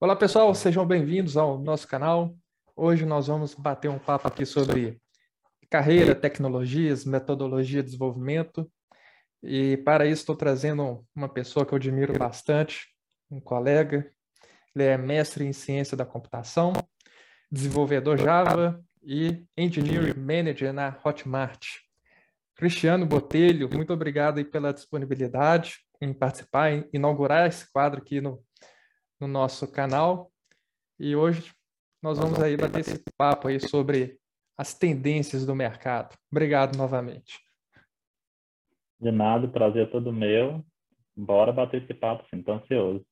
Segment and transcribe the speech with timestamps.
[0.00, 2.36] Olá pessoal, sejam bem-vindos ao nosso canal.
[2.74, 5.00] Hoje nós vamos bater um papo aqui sobre
[5.70, 8.68] carreira, tecnologias, metodologia de desenvolvimento.
[9.40, 12.88] E para isso estou trazendo uma pessoa que eu admiro bastante,
[13.30, 14.10] um colega.
[14.74, 16.72] Ele é mestre em ciência da computação,
[17.50, 21.66] desenvolvedor Java e Engineering Manager na Hotmart.
[22.56, 28.43] Cristiano Botelho, muito obrigado pela disponibilidade em participar, em inaugurar esse quadro aqui no,
[29.26, 30.30] no nosso canal.
[30.98, 31.52] E hoje
[32.02, 34.18] nós vamos aí bater esse papo aí sobre
[34.56, 36.14] as tendências do mercado.
[36.30, 37.40] Obrigado novamente.
[39.00, 40.64] De nada, prazer é todo meu.
[41.16, 43.04] Bora bater esse papo, sim, tô ansioso.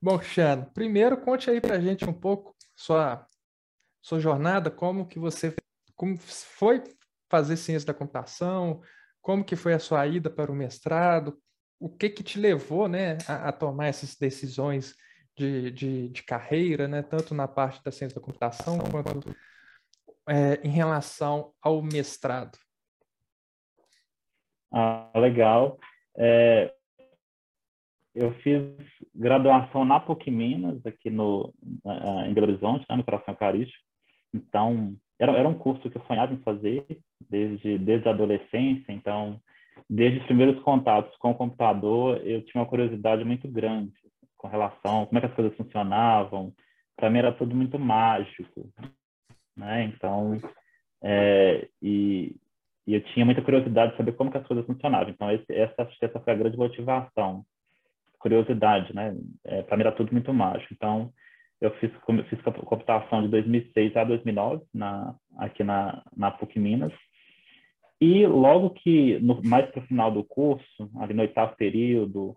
[0.00, 3.26] Bom, Cristiano, primeiro conte aí para a gente um pouco sua,
[4.02, 5.54] sua jornada, como que você
[5.94, 6.84] como foi
[7.30, 8.82] fazer ciência da computação,
[9.22, 11.40] como que foi a sua ida para o mestrado,
[11.80, 14.94] o que que te levou, né, a, a tomar essas decisões
[15.36, 19.34] de, de, de, carreira, né, tanto na parte da ciência da computação quanto
[20.28, 22.58] é, em relação ao mestrado?
[24.72, 25.78] Ah, legal.
[26.16, 26.72] É,
[28.14, 28.62] eu fiz
[29.14, 31.52] graduação na PUC Minas, aqui no,
[32.26, 33.84] em Belo Horizonte, né, no Coração Eucarístico.
[34.34, 36.84] Então, era, era um curso que eu sonhava em fazer
[37.28, 38.90] desde, desde a adolescência.
[38.90, 39.38] Então,
[39.88, 43.92] desde os primeiros contatos com o computador, eu tinha uma curiosidade muito grande
[44.46, 46.52] com relação como é que as coisas funcionavam.
[46.96, 48.70] Para mim era tudo muito mágico,
[49.56, 49.84] né?
[49.84, 50.38] Então,
[51.02, 52.34] é, e,
[52.86, 55.10] e, eu tinha muita curiosidade de saber como que as coisas funcionavam.
[55.10, 57.44] Então, esse, essa, essa foi a grande motivação,
[58.18, 59.14] curiosidade, né?
[59.44, 60.72] É, Para mim era tudo muito mágico.
[60.72, 61.12] Então,
[61.60, 61.90] eu fiz,
[62.28, 66.92] fiz computação de 2006 a 2009 na, aqui na, na PUC Minas.
[68.00, 72.34] E logo que, no, mais para o final do curso, ali no oitavo período,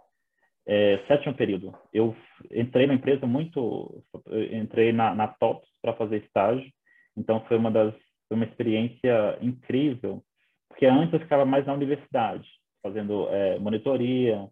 [0.71, 2.15] é, sétimo período, eu
[2.51, 4.03] entrei na empresa muito,
[4.51, 6.71] entrei na, na TOPS para fazer estágio,
[7.17, 7.91] então foi uma das,
[8.27, 10.23] foi uma experiência incrível,
[10.67, 12.47] porque antes eu ficava mais na universidade,
[12.83, 14.47] fazendo é, monitoria,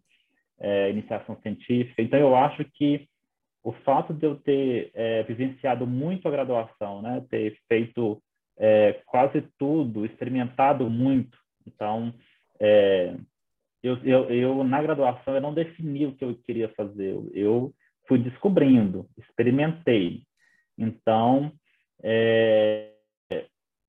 [0.58, 3.06] é, iniciação científica, então eu acho que
[3.62, 8.20] o fato de eu ter é, vivenciado muito a graduação, né, ter feito
[8.58, 11.38] é, quase tudo, experimentado muito.
[11.64, 12.12] Então,
[12.58, 13.14] é,
[13.82, 17.16] eu, eu, eu, na graduação, eu não defini o que eu queria fazer.
[17.32, 17.72] Eu
[18.06, 20.22] fui descobrindo, experimentei.
[20.76, 21.52] Então,
[22.02, 22.92] é,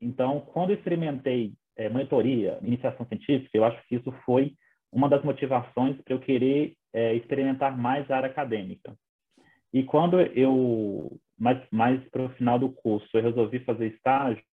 [0.02, 4.54] então quando experimentei é, monitoria, iniciação científica, eu acho que isso foi
[4.92, 8.96] uma das motivações para eu querer é, experimentar mais a área acadêmica.
[9.72, 14.44] E quando eu, mais, mais para o final do curso, eu resolvi fazer estágio,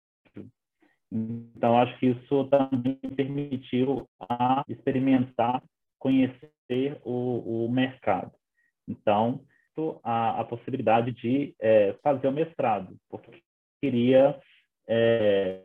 [1.11, 5.63] então, acho que isso também permitiu a experimentar,
[5.99, 8.33] conhecer o, o mercado.
[8.89, 9.41] Então,
[10.03, 13.43] a, a possibilidade de é, fazer o mestrado, porque
[13.81, 14.41] queria
[14.89, 15.61] é,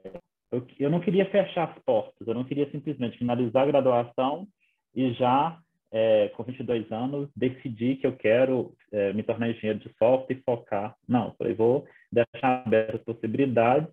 [0.51, 4.47] eu, eu, não queria fechar as portas, eu não queria simplesmente finalizar a graduação
[4.93, 5.57] e já,
[5.91, 10.41] é, com 22 anos, decidir que eu quero é, me tornar engenheiro de software e
[10.41, 10.95] focar.
[11.07, 13.89] Não, eu falei, vou deixar abertas as possibilidades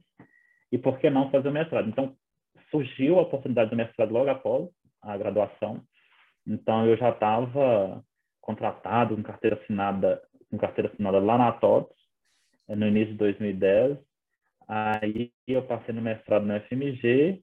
[0.70, 1.88] e por que não fazer o mestrado?
[1.88, 2.14] Então,
[2.70, 4.68] surgiu a oportunidade do mestrado logo após
[5.02, 5.82] a graduação.
[6.46, 8.02] Então, eu já estava
[8.40, 11.94] contratado com carteira assinada, com carteira assinada lá na TOTS,
[12.68, 13.98] no início de 2010.
[14.66, 17.42] Aí eu passei no mestrado na FMG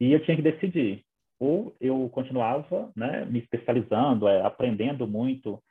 [0.00, 1.04] e eu tinha que decidir.
[1.38, 5.62] Ou eu continuava né, me especializando, é, aprendendo muito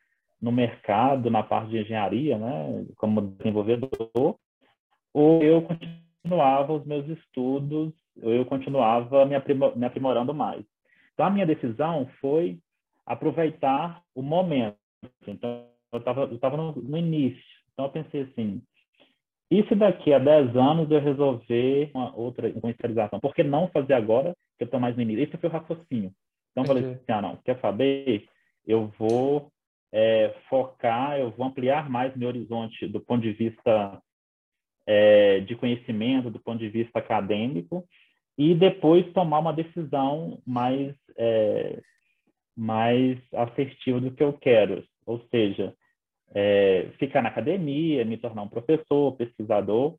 [0.41, 4.37] no mercado, na parte de engenharia, né, como desenvolvedor,
[5.13, 10.65] ou eu continuava continuava os meus estudos, eu continuava me, aprimor, me aprimorando mais.
[11.13, 12.57] Então, a minha decisão foi
[13.05, 14.75] aproveitar o momento.
[15.27, 17.43] Então, eu estava no, no, início.
[17.73, 18.61] Então, eu pensei assim,
[19.51, 23.19] e se daqui a 10 anos eu resolver uma outra uma especialização?
[23.19, 25.23] Por que não fazer agora, que eu estou mais no início?
[25.23, 26.11] Esse foi o raciocínio.
[26.51, 28.27] Então, eu falei assim, ah, não, quer saber?
[28.65, 29.51] Eu vou
[29.93, 34.01] é, focar, eu vou ampliar mais meu horizonte do ponto de vista
[34.87, 37.83] é, de conhecimento do ponto de vista acadêmico
[38.37, 41.81] e depois tomar uma decisão mais é,
[42.55, 45.73] mais assertiva do que eu quero, ou seja,
[46.33, 49.97] é, ficar na academia, me tornar um professor, pesquisador,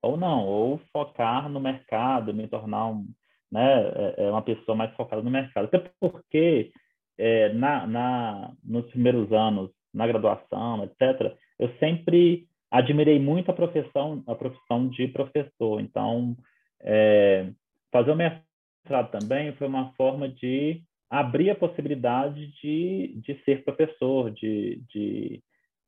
[0.00, 3.06] ou não, ou focar no mercado, me tornar um,
[3.50, 3.82] né,
[4.16, 5.66] é, é uma pessoa mais focada no mercado.
[5.66, 6.72] Até porque
[7.18, 14.24] é, na, na, nos primeiros anos, na graduação, etc., eu sempre admirei muito a profissão,
[14.26, 15.80] a profissão de professor.
[15.80, 16.34] Então,
[16.80, 17.50] é,
[17.92, 24.30] fazer o mestrado também foi uma forma de abrir a possibilidade de, de ser professor,
[24.30, 25.42] de, de,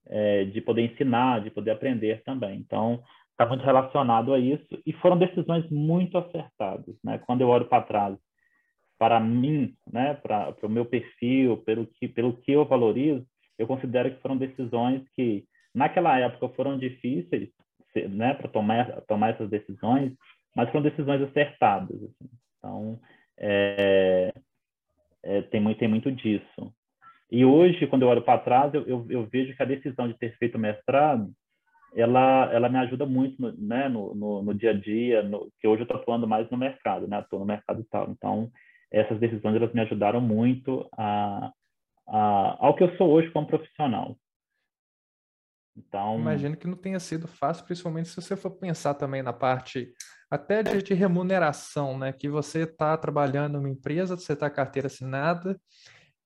[0.07, 2.59] é, de poder ensinar, de poder aprender também.
[2.59, 7.19] Então, está muito relacionado a isso e foram decisões muito acertadas, né?
[7.27, 8.17] Quando eu olho para trás,
[8.99, 13.27] para mim, né, para o meu perfil, pelo que pelo que eu valorizo,
[13.59, 17.51] eu considero que foram decisões que naquela época foram difíceis,
[18.11, 20.13] né, para tomar tomar essas decisões,
[20.55, 21.97] mas foram decisões acertadas.
[21.97, 22.31] Assim.
[22.59, 23.01] Então,
[23.39, 24.33] é,
[25.23, 26.73] é, tem muito tem muito disso.
[27.31, 30.17] E hoje, quando eu olho para trás, eu, eu, eu, vejo que a decisão de
[30.19, 31.33] ter feito mestrado
[31.95, 35.67] ela, ela me ajuda muito no, né, no, no, no dia a dia, no, que
[35.67, 37.21] hoje eu estou atuando mais no mercado, né?
[37.21, 38.11] Estou no mercado e tal.
[38.11, 38.51] Então,
[38.91, 41.53] essas decisões elas me ajudaram muito a,
[42.09, 44.17] a, ao que eu sou hoje como profissional.
[45.77, 46.19] Então...
[46.19, 49.93] Imagino que não tenha sido fácil, principalmente se você for pensar também na parte
[50.31, 52.13] até de, de remuneração, né?
[52.13, 55.59] Que você está trabalhando numa empresa, você está carteira assinada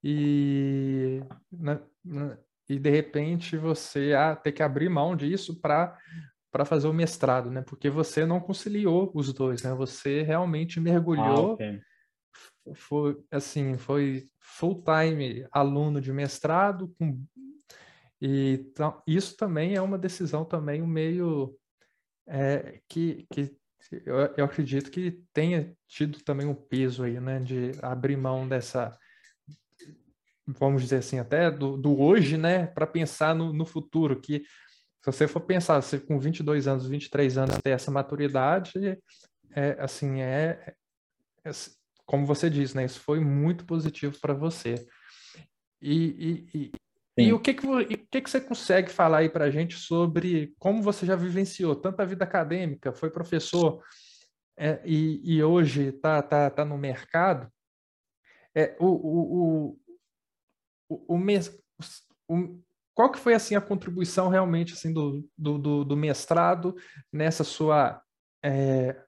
[0.02, 5.96] e né, né e de repente você ah, ter que abrir mão disso para
[6.50, 7.62] para fazer o mestrado, né?
[7.62, 9.74] Porque você não conciliou os dois, né?
[9.74, 11.80] Você realmente mergulhou, ah, okay.
[12.74, 17.22] foi assim, foi full time aluno de mestrado com
[18.20, 21.56] e então, isso também é uma decisão também meio
[22.26, 23.56] é, que, que
[24.04, 27.38] eu, eu acredito que tenha tido também um peso aí, né?
[27.38, 28.96] De abrir mão dessa
[30.58, 35.12] vamos dizer assim, até do, do hoje, né, para pensar no, no, futuro, que se
[35.12, 38.98] você for pensar, você com 22 anos, 23 anos ter essa maturidade,
[39.52, 40.74] é, assim, é,
[41.44, 41.50] é,
[42.06, 44.86] como você disse, né, isso foi muito positivo para você.
[45.80, 46.72] E, e,
[47.18, 49.76] e, e, o, que que, o que que você consegue falar aí para a gente
[49.76, 53.82] sobre como você já vivenciou tanto a vida acadêmica, foi professor
[54.56, 57.50] é, e, e hoje está tá, tá no mercado,
[58.54, 59.78] é, o, o,
[60.88, 61.16] o, o,
[62.28, 62.62] o,
[62.94, 66.74] qual que foi assim a contribuição realmente assim do, do, do mestrado
[67.12, 68.02] nessa sua
[68.44, 69.00] é,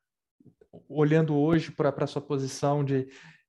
[0.89, 3.09] olhando hoje para a sua posição de,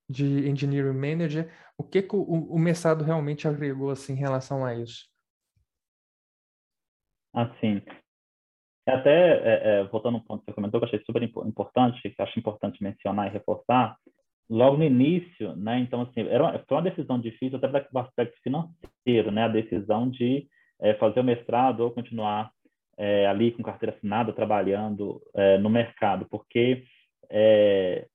[0.10, 5.10] de engineering manager o que, que o, o realmente agregou assim em relação a isso
[7.33, 7.81] assim
[8.88, 12.22] até é, é, voltando um ponto que você comentou que eu achei super importante que
[12.22, 13.98] acho importante mencionar e reforçar
[14.51, 15.80] logo no início, né?
[15.80, 19.45] Então, assim, era uma, foi uma decisão difícil até do aspecto financeiro, né?
[19.45, 20.45] A decisão de
[20.81, 22.51] é, fazer o mestrado ou continuar
[22.98, 26.84] é, ali com carteira assinada, trabalhando é, no mercado, porque
[27.30, 28.07] é,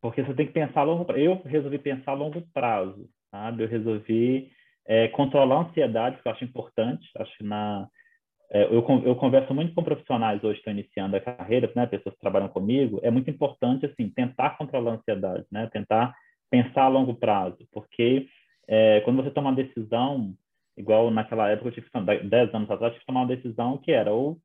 [0.00, 1.20] porque você tem que pensar a longo prazo.
[1.20, 3.64] Eu resolvi pensar a longo prazo, sabe?
[3.64, 4.50] Eu resolvi
[4.86, 7.08] é, controlar a ansiedade, que eu acho importante.
[7.16, 7.88] Acho que na
[8.52, 12.14] é, eu, eu converso muito com profissionais hoje que estão iniciando a carreira, né, pessoas
[12.16, 16.12] que trabalham comigo, é muito importante, assim, tentar controlar a ansiedade, né, tentar
[16.50, 18.26] pensar a longo prazo, porque
[18.66, 20.34] é, quando você toma uma decisão,
[20.76, 23.78] igual naquela época, eu tive que tomar, 10 anos atrás, tive que tomar uma decisão
[23.78, 24.36] que era ou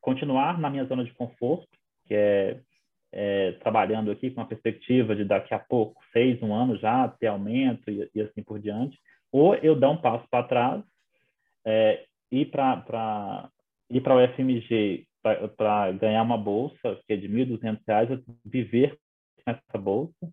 [0.00, 1.68] continuar na minha zona de conforto,
[2.06, 2.58] que é,
[3.12, 7.28] é trabalhando aqui com uma perspectiva de daqui a pouco, seis, um ano já, ter
[7.28, 8.98] aumento e, e assim por diante,
[9.32, 10.82] ou eu dar um passo para trás
[11.66, 13.50] é, ir para
[13.90, 15.06] ir para o FMG
[15.56, 18.98] para ganhar uma bolsa que é de R$ 1.200, viver
[19.44, 20.30] com essa bolsa.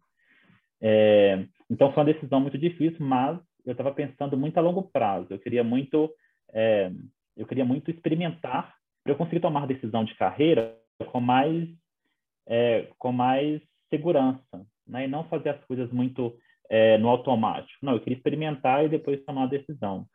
[0.81, 5.27] É, então foi uma decisão muito difícil, mas eu estava pensando muito a longo prazo.
[5.29, 6.13] Eu queria muito
[6.53, 6.91] é,
[7.35, 10.75] eu queria muito experimentar para eu conseguir tomar decisão de carreira
[11.11, 11.67] com mais
[12.47, 15.05] é, com mais segurança, né?
[15.05, 16.37] E não fazer as coisas muito
[16.69, 17.77] é, no automático.
[17.81, 20.05] Não, eu queria experimentar e depois tomar a decisão.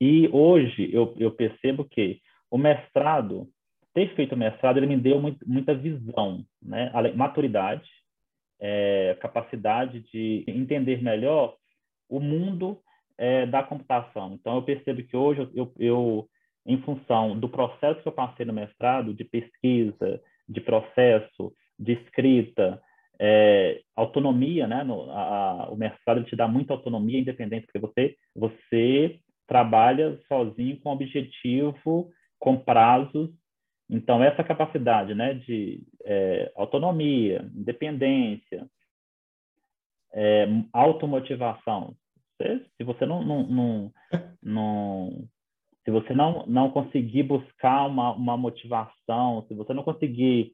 [0.00, 3.48] E hoje eu, eu percebo que o mestrado,
[3.94, 6.90] ter feito o mestrado, ele me deu muito, muita visão, né?
[7.14, 7.88] maturidade,
[8.58, 11.56] é, capacidade de entender melhor
[12.08, 12.78] o mundo
[13.16, 14.34] é, da computação.
[14.34, 16.28] Então, eu percebo que hoje eu, eu,
[16.66, 22.80] em função do processo que eu passei no mestrado, de pesquisa, de processo, de escrita,
[23.18, 24.82] é, autonomia, né?
[24.82, 30.18] No, a, a, o mestrado te dá muita autonomia e independência, porque você, você trabalha
[30.26, 33.30] sozinho com objetivo, com prazos.
[33.88, 38.66] Então, essa capacidade né, de é, autonomia, independência,
[40.12, 41.94] é, automotivação.
[42.76, 43.92] Se, você não, não, não,
[44.42, 45.28] não,
[45.90, 50.52] se você não, não conseguir buscar uma, uma motivação, se você não conseguir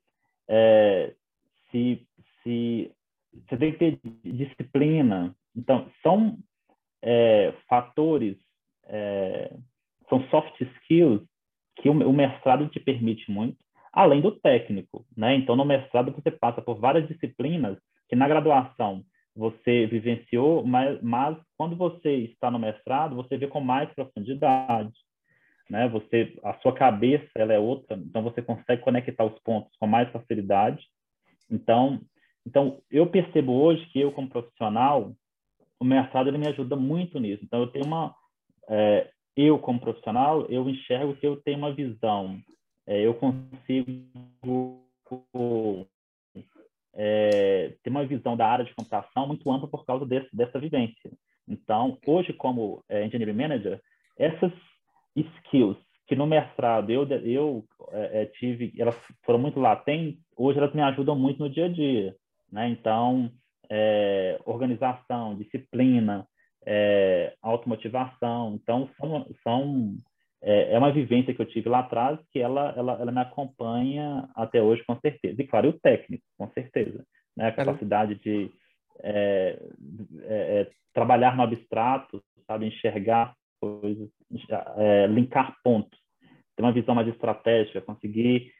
[0.48, 1.14] é,
[1.70, 2.06] se,
[2.42, 2.90] se
[3.46, 5.34] você tem que ter disciplina.
[5.54, 6.38] Então, são
[7.02, 8.36] é, fatores
[8.86, 9.52] é,
[10.08, 11.22] são soft skills
[11.76, 13.58] que o, o mestrado te permite muito,
[13.92, 15.34] além do técnico, né?
[15.34, 17.76] Então, no mestrado você passa por várias disciplinas
[18.08, 19.02] que na graduação
[19.34, 24.94] você vivenciou, mas, mas quando você está no mestrado, você vê com mais profundidade.
[25.68, 25.88] Né?
[25.88, 30.11] Você, a sua cabeça, ela é outra, então você consegue conectar os pontos com mais
[30.11, 30.87] facilidade.
[31.50, 32.00] Então,
[32.46, 35.12] então eu percebo hoje que eu como profissional,
[35.78, 37.44] o mestrado ele me ajuda muito nisso.
[37.44, 38.14] Então eu tenho uma,
[38.68, 42.38] é, eu como profissional, eu enxergo que eu tenho uma visão,
[42.87, 44.80] é, eu consigo
[46.94, 51.11] é, ter uma visão da área de computação muito ampla por causa desse, dessa vivência.
[51.49, 53.80] Então, hoje, como é, Engineering Manager,
[54.16, 54.52] essas
[55.16, 60.73] skills que no mestrado eu, eu é, é, tive, elas foram muito latentes, hoje elas
[60.73, 62.14] me ajudam muito no dia a dia.
[62.50, 62.68] Né?
[62.68, 63.30] Então,
[63.68, 66.26] é, organização, disciplina,
[66.64, 68.54] é, automotivação.
[68.54, 69.94] Então, são, são
[70.42, 74.28] é, é, uma vivência que eu tive lá atrás que ela, ela, ela me acompanha
[74.37, 75.42] até hoje, com certeza.
[75.42, 77.04] E, claro, o técnico, com certeza.
[77.37, 77.49] Né?
[77.49, 78.49] A capacidade de
[79.02, 79.58] é,
[80.23, 82.66] é, trabalhar no abstrato, sabe?
[82.66, 84.08] Enxergar coisas,
[84.76, 85.98] é, linkar pontos,
[86.56, 88.52] ter uma visão mais estratégica, conseguir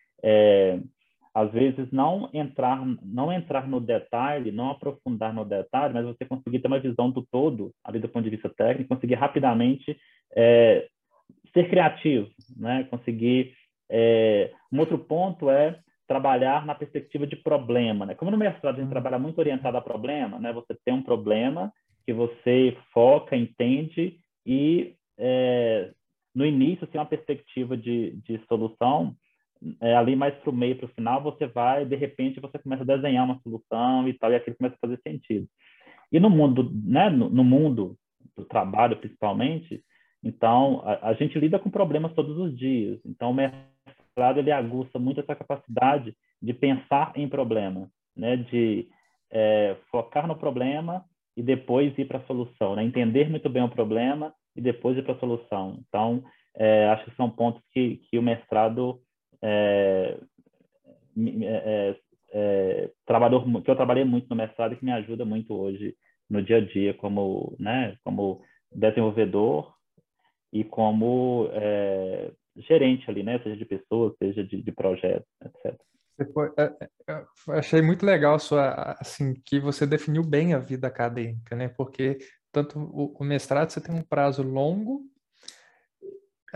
[1.37, 6.61] às vezes não entrar não entrar no detalhe, não aprofundar no detalhe, mas você conseguir
[6.61, 9.99] ter uma visão do todo, ali do ponto de vista técnico, conseguir rapidamente
[10.35, 10.88] é,
[11.53, 12.85] ser criativo, né?
[12.85, 13.53] Conseguir
[13.91, 18.15] é, um outro ponto é trabalhar na perspectiva de problema, né?
[18.15, 20.55] Como no mestrado a gente trabalha muito orientado a problema, né?
[20.55, 21.71] Você tem um problema
[22.07, 25.91] que você foca, entende e é,
[26.35, 29.17] no início, assim, uma perspectiva de, de solução,
[29.81, 32.83] é, ali mais para o meio, para o final, você vai, de repente, você começa
[32.83, 35.49] a desenhar uma solução e tal, e aquilo começa a fazer sentido.
[36.12, 37.97] E no mundo, né, no, no mundo
[38.37, 39.83] do trabalho, principalmente,
[40.23, 43.00] então, a, a, gente lida com problemas todos os dias.
[43.05, 48.88] Então, o mestrado, ele aguça muito essa capacidade de pensar em problema, né, de
[49.31, 51.05] é, focar no problema
[51.37, 52.83] e depois ir para a solução, né?
[52.83, 55.78] entender muito bem o problema e depois ir para a solução.
[55.87, 56.25] Então,
[56.57, 59.00] é, acho que são pontos que, que o mestrado
[59.43, 60.19] é,
[61.16, 61.97] é,
[62.33, 65.95] é, trabalhou, que eu trabalhei muito no mestrado e que me ajuda muito hoje
[66.28, 69.75] no dia a dia como, né, como desenvolvedor
[70.52, 75.78] e como é, gerente ali, né, seja de pessoas, seja de, de projetos, etc.
[76.33, 81.55] Foi, é, é, achei muito legal sua, assim, que você definiu bem a vida acadêmica,
[81.55, 81.69] né?
[81.69, 82.19] Porque
[82.51, 85.05] tanto o, o mestrado você tem um prazo longo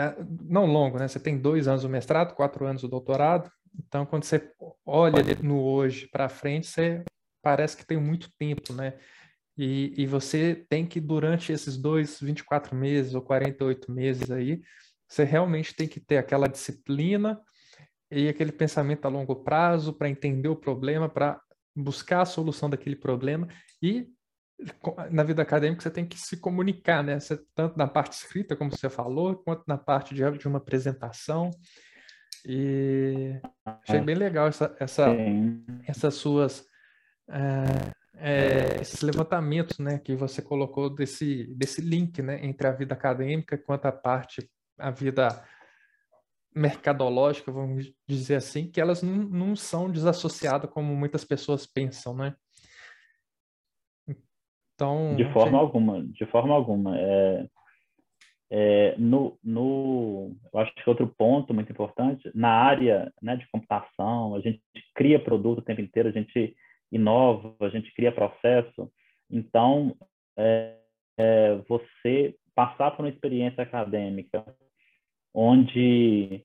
[0.01, 0.17] é,
[0.49, 1.07] não longo, né?
[1.07, 3.51] Você tem dois anos o mestrado, quatro anos o doutorado.
[3.87, 4.51] Então, quando você
[4.85, 7.05] olha no hoje para frente, você
[7.43, 8.99] parece que tem muito tempo, né?
[9.59, 14.63] E, e você tem que, durante esses dois, 24 meses ou 48 meses aí,
[15.07, 17.39] você realmente tem que ter aquela disciplina
[18.11, 21.41] e aquele pensamento a longo prazo para entender o problema, para
[21.75, 23.49] buscar a solução daquele problema
[23.83, 24.09] e
[25.11, 27.19] na vida acadêmica você tem que se comunicar, né?
[27.19, 31.51] Você, tanto na parte escrita, como você falou, quanto na parte de, de uma apresentação.
[32.45, 35.07] E achei bem legal essa, essa,
[35.87, 36.67] essas suas
[37.31, 42.95] é, é, esses levantamentos, né, que você colocou desse desse link, né, entre a vida
[42.95, 44.49] acadêmica quanto a parte
[44.79, 45.43] a vida
[46.55, 52.35] mercadológica, vamos dizer assim, que elas não, não são desassociadas como muitas pessoas pensam, né?
[54.75, 56.99] Então, de forma alguma, de forma alguma.
[56.99, 57.47] É,
[58.53, 64.35] é, no, no, eu acho que outro ponto muito importante, na área né, de computação,
[64.35, 64.61] a gente
[64.95, 66.57] cria produto o tempo inteiro, a gente
[66.91, 68.91] inova, a gente cria processo.
[69.31, 69.95] Então,
[70.37, 70.77] é,
[71.17, 74.45] é, você passar por uma experiência acadêmica
[75.35, 76.45] onde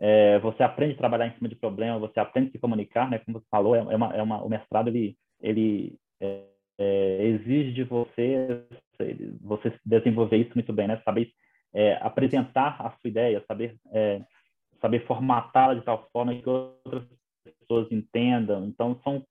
[0.00, 3.18] é, você aprende a trabalhar em cima de problemas, você aprende a se comunicar, né?
[3.20, 6.44] Como você falou, é, é uma, é uma, o mestrado ele, ele é,
[6.78, 8.66] é, exige de você
[9.40, 11.00] você desenvolver isso muito bem, né?
[11.04, 11.30] Saber
[11.72, 14.20] é, apresentar a sua ideia, saber é,
[14.80, 17.04] saber formatá-la de tal forma que outras
[17.44, 18.66] pessoas entendam.
[18.66, 19.24] Então são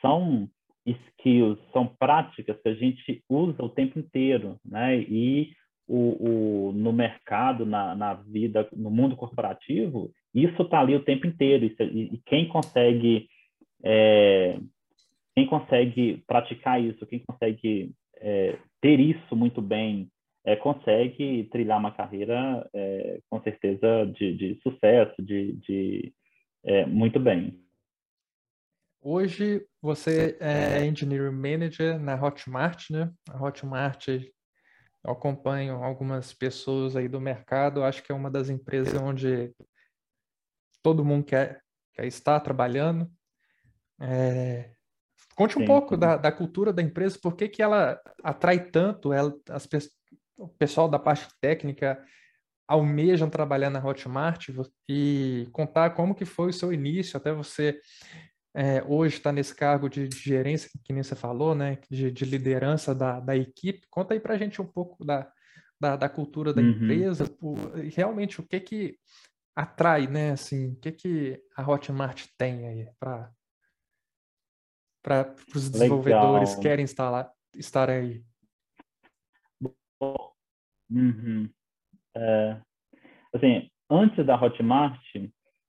[0.00, 0.48] são
[0.84, 4.98] skills, são práticas que a gente usa o tempo inteiro, né?
[4.98, 5.52] E
[5.86, 11.26] o, o no mercado, na, na vida, no mundo corporativo, isso está ali o tempo
[11.26, 11.64] inteiro.
[11.64, 13.28] Isso, e, e quem consegue
[13.84, 14.58] é,
[15.34, 20.10] quem consegue praticar isso, quem consegue é, ter isso muito bem,
[20.44, 26.12] é, consegue trilhar uma carreira é, com certeza de, de sucesso, de, de
[26.64, 27.60] é, muito bem.
[29.02, 33.12] Hoje você é Engineering Manager na Hotmart, né?
[33.30, 34.08] A Hotmart,
[35.06, 39.54] eu acompanho algumas pessoas aí do mercado, acho que é uma das empresas onde
[40.82, 43.10] todo mundo quer, quer estar trabalhando.
[44.00, 44.76] É,
[45.36, 45.66] Conte um Sim.
[45.66, 49.68] pouco da, da cultura da empresa, por que, que ela atrai tanto ela, as,
[50.36, 52.02] o pessoal da parte técnica,
[52.66, 54.48] almejam trabalhar na Hotmart
[54.88, 57.78] e contar como que foi o seu início até você
[58.56, 62.24] é, hoje está nesse cargo de, de, gerência, que nem você falou, né, de, de
[62.24, 63.86] liderança da, da, equipe.
[63.90, 65.30] Conta aí para a gente um pouco da,
[65.78, 66.70] da, da cultura da uhum.
[66.70, 68.98] empresa, por, realmente o que que
[69.54, 73.30] atrai, né, assim, o que que a Hotmart tem aí para
[75.02, 78.24] para os desenvolvedores que querem estar, estar aí?
[80.90, 81.48] Uhum.
[82.16, 82.60] É,
[83.32, 84.98] assim, antes da Hotmart,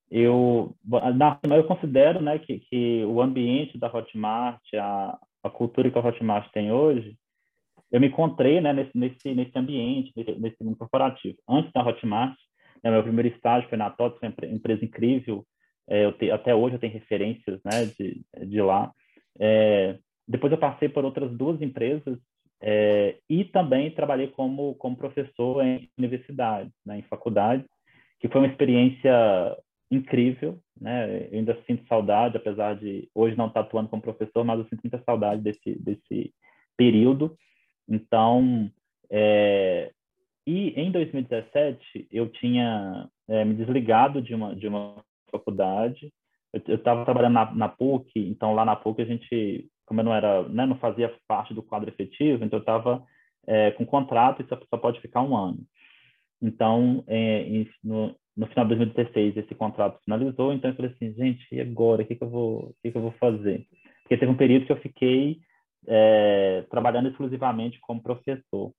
[0.10, 0.76] eu,
[1.16, 6.06] na, eu considero né, que, que o ambiente da Hotmart, a, a cultura que a
[6.06, 7.18] Hotmart tem hoje,
[7.92, 11.38] eu me encontrei né, nesse, nesse, nesse ambiente, nesse, nesse mundo corporativo.
[11.48, 12.36] Antes da Hotmart,
[12.84, 15.46] né, meu primeiro estágio foi na TOTS, uma empresa incrível,
[15.88, 18.92] é, te, até hoje eu tenho referências né, de, de lá.
[19.40, 19.98] É,
[20.28, 22.18] depois eu passei por outras duas empresas
[22.62, 27.66] é, e também trabalhei como, como professor em universidade, né, em faculdade,
[28.20, 29.56] que foi uma experiência
[29.90, 31.28] incrível, né?
[31.32, 34.82] Eu ainda sinto saudade, apesar de hoje não estar atuando como professor, mas eu sinto
[34.84, 36.34] muita saudade desse, desse
[36.76, 37.38] período.
[37.88, 38.70] Então,
[39.10, 39.92] é,
[40.46, 44.96] e em 2017 eu tinha é, me desligado de uma de uma
[45.32, 46.12] faculdade.
[46.54, 50.14] Eu estava trabalhando na, na, PUC, então lá na PUC a gente, como eu não
[50.16, 53.04] era, né, não fazia parte do quadro efetivo, então eu estava
[53.46, 55.60] é, com contrato e só, só, pode ficar um ano.
[56.42, 61.48] Então, é, no, no final de 2016 esse contrato finalizou, então eu falei assim, gente,
[61.52, 62.04] e agora?
[62.04, 63.66] O que, que eu vou, que, que eu vou fazer?
[64.04, 65.40] Porque teve um período que eu fiquei
[65.88, 68.72] é, trabalhando exclusivamente como professor.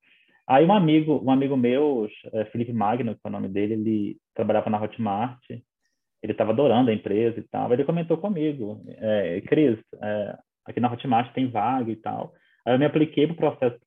[0.46, 4.16] Aí um amigo, um amigo meu, é, Felipe Magno, que é o nome dele, ele
[4.34, 7.72] trabalhava na Hotmart, ele estava adorando a empresa e tal.
[7.72, 12.32] Ele comentou comigo, é, Cris, é, aqui na Hotmart tem vaga e tal.
[12.64, 13.80] Aí eu me apliquei para o processo,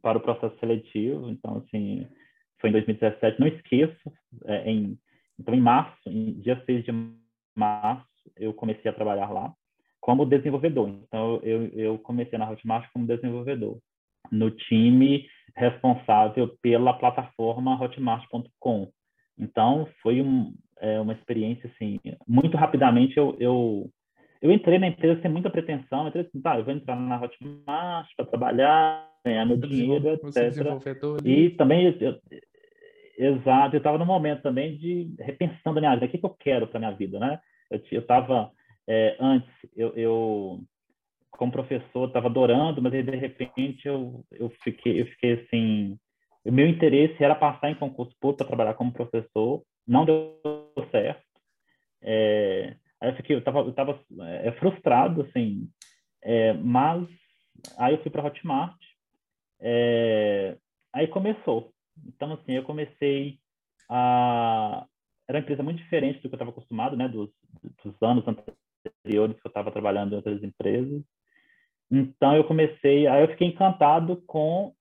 [0.00, 2.06] para o processo seletivo, então assim,
[2.62, 4.12] foi em 2017, não esqueço,
[4.46, 4.96] é, em,
[5.38, 6.92] então em março, em dia 6 de
[7.54, 8.06] março,
[8.36, 9.52] eu comecei a trabalhar lá
[10.00, 10.88] como desenvolvedor.
[10.88, 13.78] Então, eu, eu comecei na Hotmart como desenvolvedor,
[14.30, 18.90] no time responsável pela plataforma hotmart.com.
[19.38, 23.90] Então, foi um, é, uma experiência, assim, muito rapidamente eu, eu,
[24.40, 28.08] eu entrei na empresa sem muita pretensão, entrei assim, tá, eu vou entrar na Hotmart
[28.16, 30.34] para trabalhar, ganhar meu dinheiro, etc.
[31.24, 32.18] E também, eu,
[33.16, 36.36] exato, eu estava no momento também de repensando a minha vida, o que, que eu
[36.38, 37.40] quero para minha vida, né?
[37.70, 38.50] Eu estava
[38.88, 40.60] é, antes, eu, eu,
[41.30, 45.98] como professor, estava adorando, mas aí, de repente eu, eu, fiquei, eu fiquei assim.
[46.44, 50.40] O meu interesse era passar em concurso público para trabalhar como professor, não deu
[50.90, 51.22] certo.
[52.02, 54.00] É, aí eu fiquei, eu estava eu tava,
[54.42, 55.68] é, frustrado, assim,
[56.22, 57.08] é, mas
[57.78, 58.76] aí eu fui para Hotmart,
[59.60, 60.56] é,
[60.92, 61.71] aí começou.
[62.06, 63.38] Então, assim, eu comecei
[63.88, 64.86] a.
[65.28, 67.30] Era uma empresa muito diferente do que eu estava acostumado, né, dos,
[67.84, 71.02] dos anos anteriores que eu estava trabalhando em outras empresas.
[71.90, 74.72] Então eu comecei, aí eu fiquei encantado com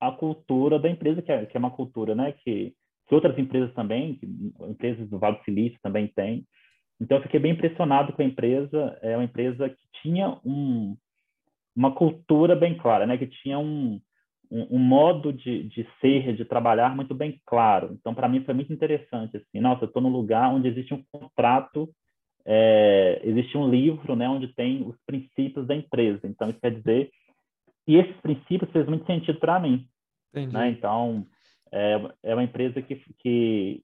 [0.00, 2.72] a cultura da empresa, que é, que é uma cultura, né, que,
[3.08, 4.26] que outras empresas também, que,
[4.68, 6.46] empresas do Vale do Silício também têm.
[7.00, 10.96] Então eu fiquei bem impressionado com a empresa, é uma empresa que tinha um,
[11.74, 14.00] uma cultura bem clara, né, que tinha um,
[14.50, 17.92] um, um modo de, de ser, de trabalhar muito bem claro.
[17.92, 21.02] Então para mim foi muito interessante assim, nossa, eu estou num lugar onde existe um
[21.12, 21.88] contrato
[22.44, 26.26] é, existe um livro né, onde tem os princípios da empresa.
[26.26, 27.10] Então, isso quer dizer.
[27.86, 29.86] E esses princípios fez muito sentido para mim.
[30.52, 30.70] Né?
[30.70, 31.26] Então,
[31.72, 33.82] é, é uma empresa que, que,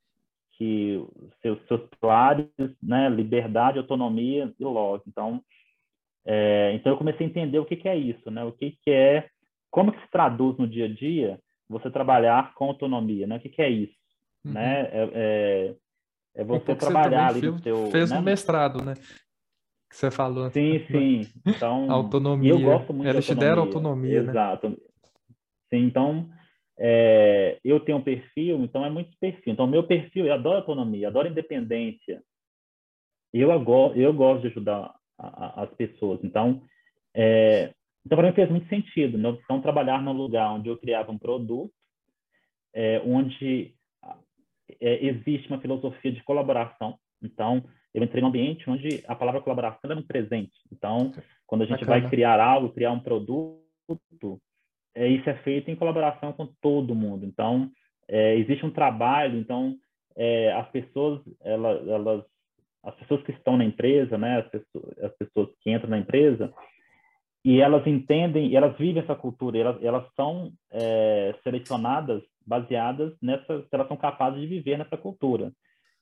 [0.53, 1.07] que
[1.41, 2.47] seus, seus pilares,
[2.83, 5.03] né, liberdade, autonomia e logo.
[5.07, 5.43] Então,
[6.27, 8.45] é, então, eu comecei a entender o que, que é isso, né?
[8.45, 9.29] o que, que é.
[9.71, 13.37] Como que se traduz no dia a dia você trabalhar com autonomia, né?
[13.37, 13.95] O que, que é isso?
[14.45, 14.53] Uhum.
[14.53, 14.81] Né?
[14.93, 15.75] É, é
[16.35, 17.91] é você trabalhar ali no teu...
[17.91, 18.19] Fez né?
[18.19, 18.95] um mestrado, né?
[18.95, 20.51] Que você falou.
[20.51, 21.23] Sim, sim.
[21.45, 22.53] Então, autonomia.
[22.53, 24.31] eu gosto muito Eles te deram autonomia, né?
[24.31, 24.71] Exato.
[24.71, 24.77] Né?
[25.69, 26.31] Sim, então,
[26.79, 29.53] é, eu tenho um perfil, então é muito perfil.
[29.53, 32.23] Então, meu perfil, eu adoro autonomia, adoro independência.
[33.33, 33.51] Eu,
[33.97, 36.21] eu gosto de ajudar a, a, as pessoas.
[36.23, 36.63] Então,
[37.15, 37.73] é,
[38.05, 39.19] então para mim fez muito sentido.
[39.19, 41.73] Então, trabalhar num lugar onde eu criava um produto,
[42.75, 43.75] é, onde
[44.81, 46.97] é, existe uma filosofia de colaboração.
[47.23, 50.53] Então, eu entrei num ambiente onde a palavra colaboração é um presente.
[50.73, 51.13] Então,
[51.47, 52.01] quando a gente Bacana.
[52.01, 53.61] vai criar algo, criar um produto,
[54.95, 57.27] é, isso é feito em colaboração com todo mundo.
[57.27, 57.71] Então,
[58.09, 59.39] é, existe um trabalho.
[59.39, 59.77] Então,
[60.17, 62.25] é, as pessoas, elas, elas,
[62.85, 66.53] as pessoas que estão na empresa, né, as pessoas, as pessoas que entram na empresa,
[67.45, 73.89] e elas entendem, elas vivem essa cultura, elas, elas são é, selecionadas baseadas nessa, elas
[73.89, 75.53] são capazes de viver nessa cultura.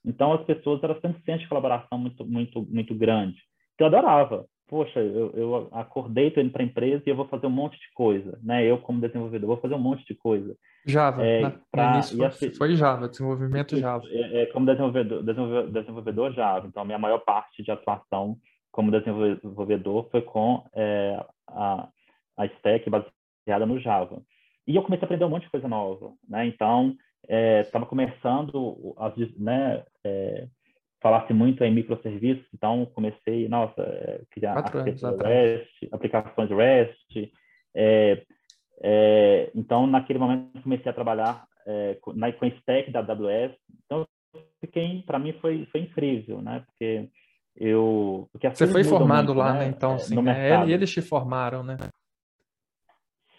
[0.05, 3.39] Então as pessoas elas têm um senso de colaboração muito muito muito grande.
[3.77, 4.47] Que eu adorava.
[4.67, 7.79] Poxa, eu, eu acordei, estou indo para a empresa e eu vou fazer um monte
[7.79, 8.67] de coisa, né?
[8.67, 10.55] Eu como desenvolvedor vou fazer um monte de coisa.
[10.85, 14.05] Java, é, na, pra, foi, foi, Java, desenvolvimento Java.
[14.11, 16.67] É, é, como desenvolvedor, desenvolvedor, desenvolvedor Java.
[16.67, 18.37] Então a minha maior parte de atuação
[18.79, 21.89] como desenvolvedor foi com é, a,
[22.37, 24.23] a stack baseada no Java.
[24.69, 26.47] E eu comecei a aprender um monte de coisa nova, né?
[26.47, 26.95] Então,
[27.29, 30.47] estava é, começando, as, né, é,
[31.03, 34.55] falasse muito em microserviços, então comecei, nossa, é, criar
[35.25, 37.33] REST, aplicações REST.
[37.75, 38.23] É,
[38.81, 43.57] é, então, naquele momento, comecei a trabalhar é, na, com a stack da AWS.
[43.85, 44.07] Então,
[45.05, 46.63] para mim, foi, foi incrível, né?
[46.65, 47.11] Porque
[47.61, 48.29] eu...
[48.55, 49.67] Você foi formado muito, lá, né?
[49.67, 50.71] Então, é, sim, né?
[50.71, 51.77] eles te formaram, né?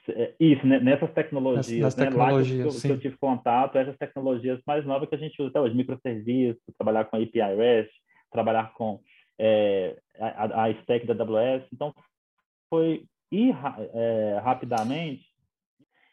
[0.09, 2.05] É, isso, né, nessas tecnologias, nas, nas né?
[2.05, 5.39] tecnologias Lá que eu, que eu, tive contato, essas tecnologias mais novas que a gente
[5.39, 7.91] usa até hoje, microserviços, trabalhar com API REST,
[8.31, 8.99] trabalhar com
[9.37, 11.63] é, a, a, stack da AWS.
[11.71, 11.93] Então,
[12.69, 13.55] foi ir
[13.93, 15.25] é, rapidamente.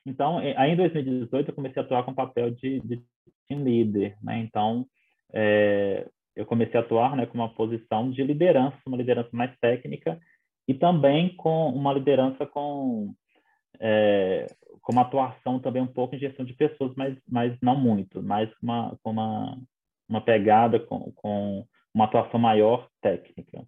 [0.04, 3.02] Então, aí em 2018, eu comecei a atuar com o papel de, de
[3.48, 4.16] team leader.
[4.22, 4.38] Né?
[4.38, 4.86] Então,
[5.32, 6.06] é,
[6.36, 10.20] eu comecei a atuar né, com uma posição de liderança, uma liderança mais técnica,
[10.68, 13.14] e também com uma liderança com
[13.80, 14.46] é,
[14.82, 18.48] com uma atuação também um pouco em gestão de pessoas, mas, mas não muito, mais
[18.54, 19.58] com uma, com uma,
[20.08, 23.64] uma pegada, com, com uma atuação maior técnica.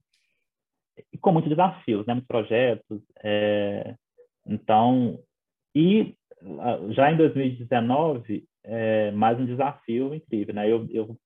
[1.13, 2.15] E com muitos desafios, né?
[2.15, 3.03] muitos projetos.
[3.23, 3.95] É,
[4.47, 5.19] então,
[5.75, 6.15] e
[6.91, 10.55] já em 2019, é, mais um desafio incrível.
[10.55, 10.71] Né?
[10.71, 11.17] Eu, eu,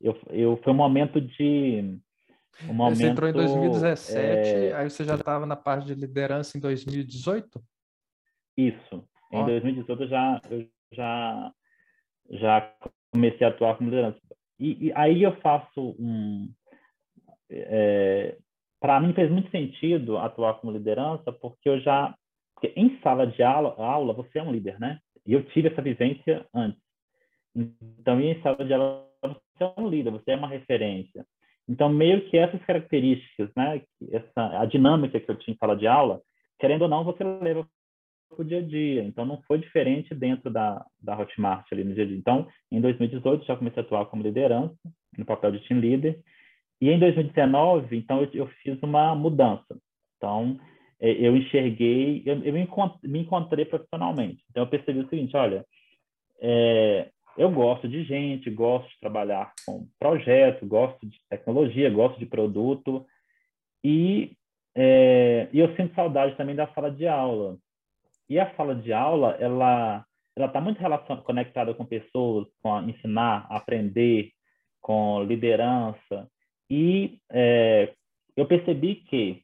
[0.00, 1.98] eu, eu, foi um momento de.
[2.68, 4.74] Um momento, você entrou em 2017, é...
[4.74, 7.60] aí você já estava na parte de liderança em 2018?
[8.56, 9.04] Isso.
[9.32, 11.52] Em 2018 eu já, eu já,
[12.30, 12.74] já
[13.12, 14.18] comecei a atuar como liderança.
[14.58, 16.52] E, e aí eu faço um.
[17.50, 18.36] É,
[18.80, 22.14] Para mim fez muito sentido atuar como liderança, porque eu já.
[22.54, 24.98] Porque em sala de aula, aula, você é um líder, né?
[25.24, 26.80] E eu tive essa vivência antes.
[27.54, 29.07] Então, em sala de aula,
[29.62, 31.24] é um líder, você é uma referência.
[31.68, 33.82] Então, meio que essas características, né?
[34.10, 36.20] Essa, a dinâmica que eu tinha em sala de aula,
[36.58, 37.66] querendo ou não, você leva
[38.28, 39.04] para o dia a dia.
[39.04, 42.16] Então, não foi diferente dentro da, da Hotmart ali no dia a dia.
[42.16, 44.74] Então, em 2018, já comecei a atuar como liderança,
[45.16, 46.18] no papel de team leader.
[46.80, 49.78] E em 2019, então, eu, eu fiz uma mudança.
[50.16, 50.58] Então,
[51.00, 54.42] é, eu enxerguei, eu, eu me, encontrei profissionalmente.
[54.50, 55.64] Então, eu percebi o seguinte, olha,
[56.40, 62.26] é, eu gosto de gente, gosto de trabalhar com projeto, gosto de tecnologia, gosto de
[62.26, 63.06] produto,
[63.82, 64.36] e,
[64.74, 67.56] é, e eu sinto saudade também da sala de aula.
[68.28, 70.04] E a sala de aula, ela
[70.38, 70.80] ela está muito
[71.24, 74.30] conectada com pessoas, com ensinar, aprender,
[74.80, 76.30] com liderança.
[76.70, 77.92] E é,
[78.36, 79.42] eu percebi que,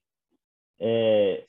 [0.78, 1.44] é,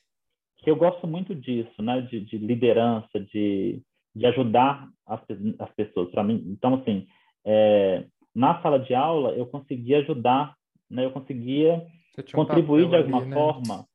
[0.58, 2.00] que eu gosto muito disso, né?
[2.00, 3.80] de, de liderança, de,
[4.16, 5.20] de ajudar as,
[5.58, 6.10] as pessoas.
[6.10, 7.06] Para mim, então, assim,
[7.44, 10.56] é, na sala de aula, eu conseguia ajudar,
[10.90, 11.04] né?
[11.04, 11.86] eu conseguia
[12.32, 13.36] contribuir de alguma ali, né?
[13.36, 13.86] forma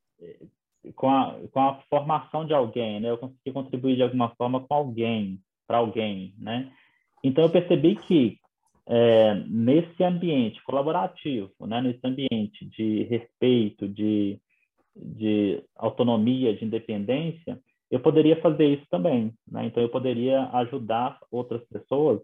[0.96, 3.10] com a, com a formação de alguém, né?
[3.10, 6.72] Eu consegui contribuir de alguma forma com alguém, para alguém, né?
[7.24, 8.40] Então eu percebi que
[8.88, 11.82] é, nesse ambiente colaborativo, né?
[11.82, 14.40] Nesse ambiente de respeito, de,
[14.96, 17.60] de autonomia, de independência,
[17.92, 19.66] eu poderia fazer isso também, né?
[19.66, 22.22] Então eu poderia ajudar outras pessoas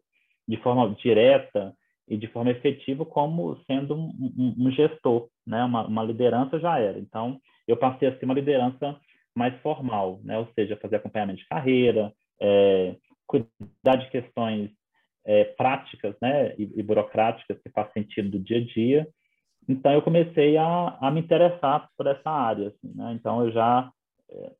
[0.47, 1.73] de forma direta
[2.07, 5.63] e de forma efetiva como sendo um, um, um gestor, né?
[5.65, 6.97] Uma, uma liderança já era.
[6.97, 8.97] Então eu passei a ser uma liderança
[9.35, 10.37] mais formal, né?
[10.39, 12.95] ou seja, fazer acompanhamento de carreira, é,
[13.27, 14.71] cuidar de questões
[15.23, 16.55] é, práticas né?
[16.57, 19.07] E, e, burocráticas que faz sentido do dia a dia.
[19.69, 22.69] Então, eu comecei a, a me interessar por essa área.
[22.69, 23.13] Assim, né?
[23.13, 23.91] Então, eu já,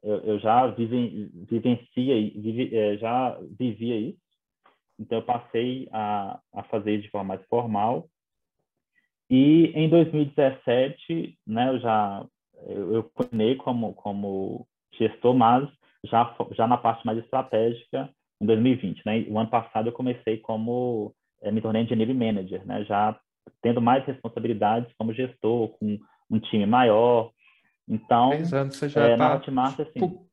[0.04, 4.20] eu, eu já vive, vivencia, vive, é, já vivia isso.
[5.00, 8.10] Então, eu passei a, a fazer isso de forma mais formal.
[9.30, 12.26] E em 2017, né, eu já
[12.66, 14.66] eu, continuei como, como
[14.98, 15.70] gestor, mas
[16.06, 18.10] já, já na parte mais estratégica
[18.42, 19.04] em 2020.
[19.06, 19.26] Né?
[19.28, 22.84] O ano passado eu comecei como, é, me tornei engineering manager, né?
[22.86, 23.20] já
[23.62, 26.00] tendo mais responsabilidades como gestor, com
[26.30, 27.32] um time maior.
[27.88, 29.18] Então, três anos você já é, tá...
[29.18, 30.28] na Hotmart, assim...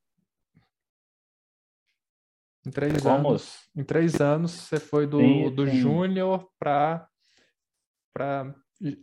[2.67, 7.07] Em três, anos, em três anos você foi do, sim, do júnior para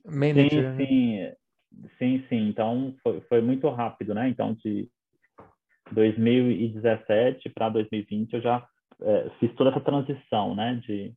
[0.05, 0.77] manager.
[0.77, 1.31] Sim, né?
[1.31, 1.43] sim.
[1.99, 2.49] Sim, sim.
[2.49, 4.29] Então, foi, foi muito rápido, né?
[4.29, 4.91] Então, de
[5.93, 8.67] 2017 para 2020, eu já
[9.01, 11.15] é, fiz toda essa transição, né, de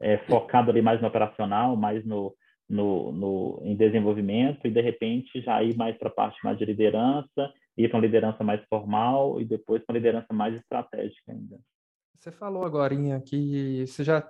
[0.00, 2.34] é, focado ali mais no operacional, mais no,
[2.68, 6.64] no, no, em desenvolvimento e de repente já ir mais para a parte mais de
[6.64, 11.58] liderança, ir para uma liderança mais formal e depois para uma liderança mais estratégica ainda.
[12.18, 14.28] Você falou agora que você já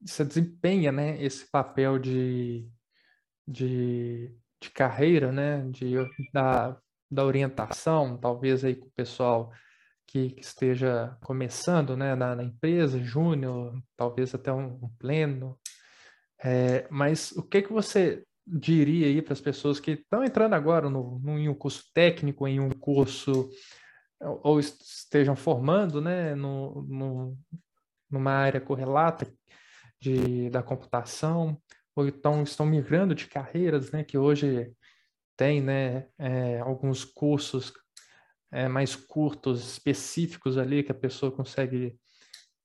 [0.00, 2.68] você desempenha né, esse papel de,
[3.46, 5.96] de, de carreira, né, de,
[6.32, 6.78] da,
[7.10, 9.52] da orientação, talvez aí com o pessoal
[10.06, 15.58] que, que esteja começando né, na, na empresa, júnior, talvez até um, um pleno.
[16.42, 20.88] É, mas o que, que você diria aí para as pessoas que estão entrando agora
[20.88, 23.50] no, no, em um curso técnico, em um curso,
[24.20, 27.38] ou estejam formando né, no, no,
[28.10, 29.30] numa área correlata
[30.00, 31.60] de, da computação,
[31.94, 34.72] ou então estão migrando de carreiras, né, que hoje
[35.36, 37.72] tem né, é, alguns cursos
[38.52, 41.98] é, mais curtos, específicos ali, que a pessoa consegue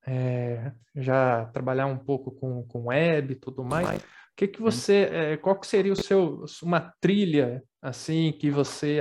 [0.06, 4.00] é, já trabalhar um pouco com, com web e tudo mais.
[4.00, 9.00] O que, que você, é, qual que seria o seu, uma trilha assim que você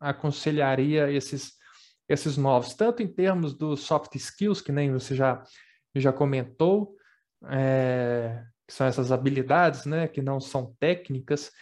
[0.00, 1.52] aconselharia esses,
[2.08, 5.42] esses novos, tanto em termos dos soft skills, que nem você já,
[5.94, 6.96] já comentou,
[7.50, 11.52] é, que são essas habilidades, né, que não são técnicas,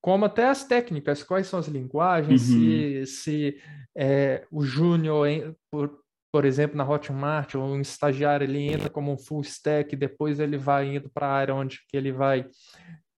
[0.00, 2.60] como até as técnicas, quais são as linguagens, uhum.
[2.60, 3.62] se, se
[3.94, 5.28] é, o júnior,
[5.70, 6.01] por,
[6.32, 10.96] por exemplo, na Hotmart, um estagiário, ele entra como um full stack, depois ele vai
[10.96, 12.48] indo para a área onde que ele vai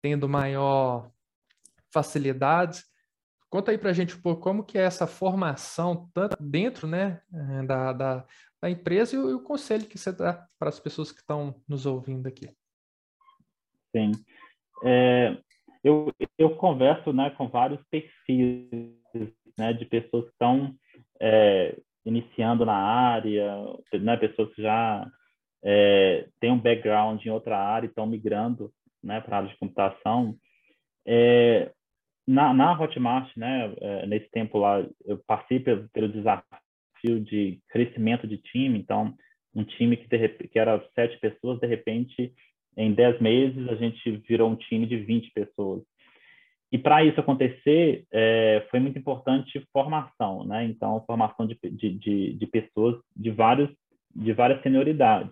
[0.01, 1.11] tendo maior
[1.93, 2.83] facilidades.
[3.51, 7.21] Conta aí para a gente um pouco como que é essa formação, tanto dentro né,
[7.31, 8.25] eh, da, da,
[8.59, 11.53] da empresa e o, e o conselho que você dá para as pessoas que estão
[11.69, 12.49] nos ouvindo aqui.
[13.95, 14.11] Sim.
[14.83, 15.37] É,
[15.83, 18.67] eu, eu converso né, com vários perfis
[19.55, 20.75] né, de pessoas que estão
[21.21, 23.55] é, iniciando na área,
[23.93, 25.09] né, pessoas que já
[25.63, 29.57] é, têm um background em outra área e estão migrando né, para a área de
[29.57, 30.35] computação.
[31.05, 31.71] É,
[32.27, 38.27] na, na Hotmart, né, é, nesse tempo lá, eu passei pelo, pelo desafio de crescimento
[38.27, 39.13] de time, então,
[39.55, 42.33] um time que, de, que era sete pessoas, de repente,
[42.75, 45.83] em 10 meses, a gente virou um time de 20 pessoas.
[46.73, 50.65] E para isso acontecer, é, foi muito importante formação, né?
[50.65, 53.69] Então, formação de, de, de, pessoas de, vários,
[54.15, 55.31] de várias senioridades.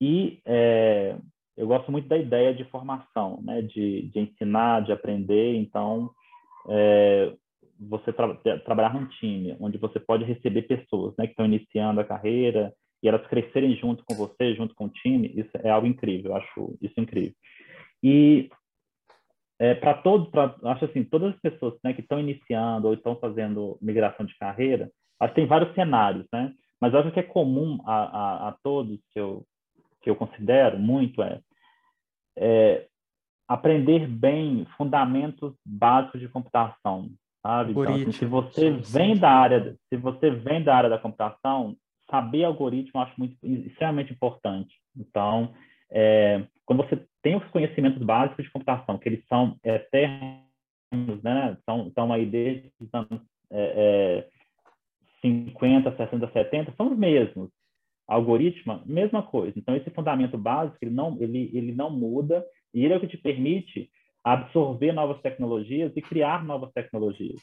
[0.00, 1.16] E é,
[1.56, 3.60] eu gosto muito da ideia de formação, né?
[3.62, 5.56] De, de ensinar, de aprender.
[5.56, 6.08] Então,
[6.68, 7.34] é,
[7.80, 8.32] você tra
[8.64, 13.08] trabalhar num time onde você pode receber pessoas né, que estão iniciando a carreira e
[13.08, 16.78] elas crescerem junto com você, junto com o time, isso é algo incrível, eu acho
[16.80, 17.34] isso incrível.
[18.00, 18.48] E
[19.60, 20.30] é, para todos,
[20.64, 24.90] acho assim, todas as pessoas né, que estão iniciando ou estão fazendo migração de carreira,
[25.20, 26.54] acho que tem vários cenários, né?
[26.80, 29.44] Mas acho que é comum a, a, a todos que eu,
[30.00, 31.40] que eu considero muito é,
[32.38, 32.86] é
[33.46, 37.10] aprender bem fundamentos básicos de computação,
[37.42, 37.72] sabe?
[37.72, 41.76] Então, assim, se você vem da área, se você vem da área da computação,
[42.10, 44.74] saber algoritmo eu acho muito extremamente importante.
[44.96, 45.52] Então,
[45.90, 51.56] é, quando você tem os conhecimentos básicos de computação, que eles são eternos, né?
[51.64, 54.28] São, são aí desde os anos é, é,
[55.20, 57.50] 50, 60, 70, são os mesmos.
[58.06, 59.56] Algoritmo, mesma coisa.
[59.58, 63.06] Então, esse fundamento básico, ele não, ele, ele não muda e ele é o que
[63.06, 63.90] te permite
[64.24, 67.40] absorver novas tecnologias e criar novas tecnologias.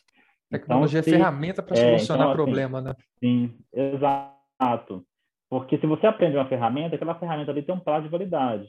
[0.49, 2.95] Tecnologia então, é ferramenta para solucionar é, então, problema, assim, né?
[3.19, 5.05] Sim, exato.
[5.49, 8.67] Porque se você aprende uma ferramenta, aquela ferramenta ali tem um prazo de validade.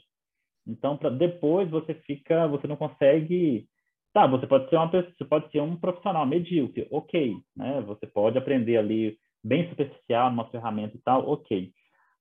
[0.67, 3.67] Então, para depois você fica, você não consegue,
[4.13, 4.27] tá?
[4.27, 7.81] Você pode ser uma você pode ser um profissional medíocre, ok, né?
[7.83, 11.73] Você pode aprender ali bem superficial numa ferramenta e tal, ok.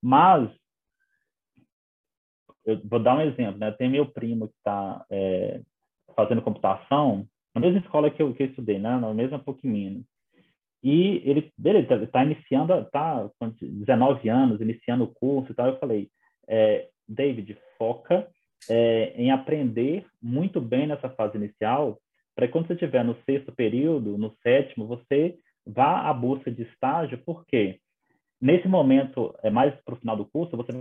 [0.02, 0.50] Mas
[2.66, 3.72] eu vou dar um exemplo, né?
[3.72, 5.62] Tem meu primo que está é,
[6.16, 8.98] fazendo computação na mesma escola que eu, que eu estudei, né?
[8.98, 10.04] Na mesma PUC Minas.
[10.84, 15.68] E ele, beleza, está tá iniciando, está com 19 anos, iniciando o curso e tal.
[15.68, 16.10] Eu falei,
[16.48, 18.28] é, David, foca
[18.70, 22.00] é, em aprender muito bem nessa fase inicial,
[22.36, 27.18] para quando você estiver no sexto período, no sétimo, você vá à busca de estágio,
[27.26, 27.80] porque
[28.40, 30.72] nesse momento, é mais para o final do curso, você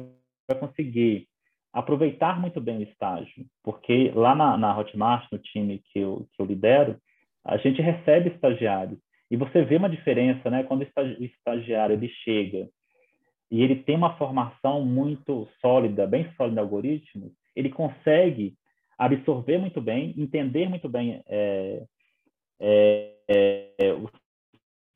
[0.48, 1.26] vai conseguir
[1.72, 6.40] aproveitar muito bem o estágio, porque lá na, na Hotmart, no time que eu, que
[6.40, 6.96] eu lidero,
[7.44, 8.98] a gente recebe estagiários
[9.30, 10.62] e você vê uma diferença, né?
[10.62, 12.68] Quando o estagiário ele chega
[13.50, 18.54] e ele tem uma formação muito sólida, bem sólida em algoritmos, ele consegue
[18.98, 21.82] absorver muito bem, entender muito bem é,
[22.60, 24.10] é, é, os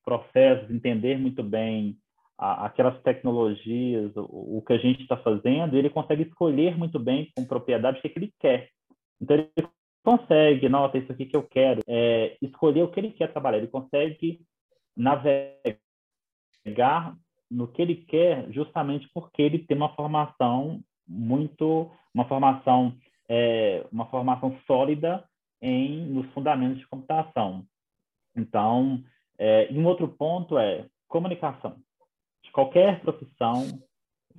[0.04, 1.96] processos, entender muito bem
[2.38, 7.30] a, aquelas tecnologias, o, o, que a gente está fazendo, ele consegue escolher muito bem
[7.36, 8.68] com propriedade o que, que ele quer.
[9.20, 9.68] Então, ele
[10.02, 13.58] consegue, nota, isso aqui que eu quero, é, escolher o que ele quer trabalhar.
[13.58, 14.40] Ele consegue
[14.96, 15.74] navegar
[17.50, 22.94] no que ele quer justamente porque ele tem uma formação muito, uma formação,
[23.28, 25.24] é, uma formação sólida
[25.60, 27.64] em nos fundamentos de computação.
[28.36, 29.02] Então,
[29.38, 31.76] é, um outro ponto é comunicação.
[32.42, 33.66] De qualquer profissão,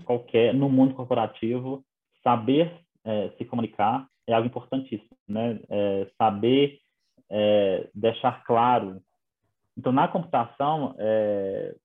[0.05, 1.83] qualquer no mundo corporativo,
[2.23, 5.59] saber é, se comunicar é algo importantíssimo, né?
[5.69, 6.79] É, saber
[7.29, 9.01] é, deixar claro.
[9.77, 11.75] Então, na computação, é,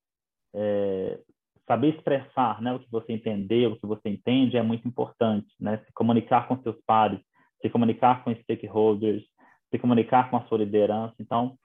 [0.54, 1.18] é,
[1.66, 5.78] saber expressar né, o que você entendeu, o que você entende é muito importante, né?
[5.86, 7.20] Se comunicar com seus pares,
[7.60, 9.24] se comunicar com stakeholders,
[9.70, 11.14] se comunicar com a sua liderança.
[11.20, 11.56] Então,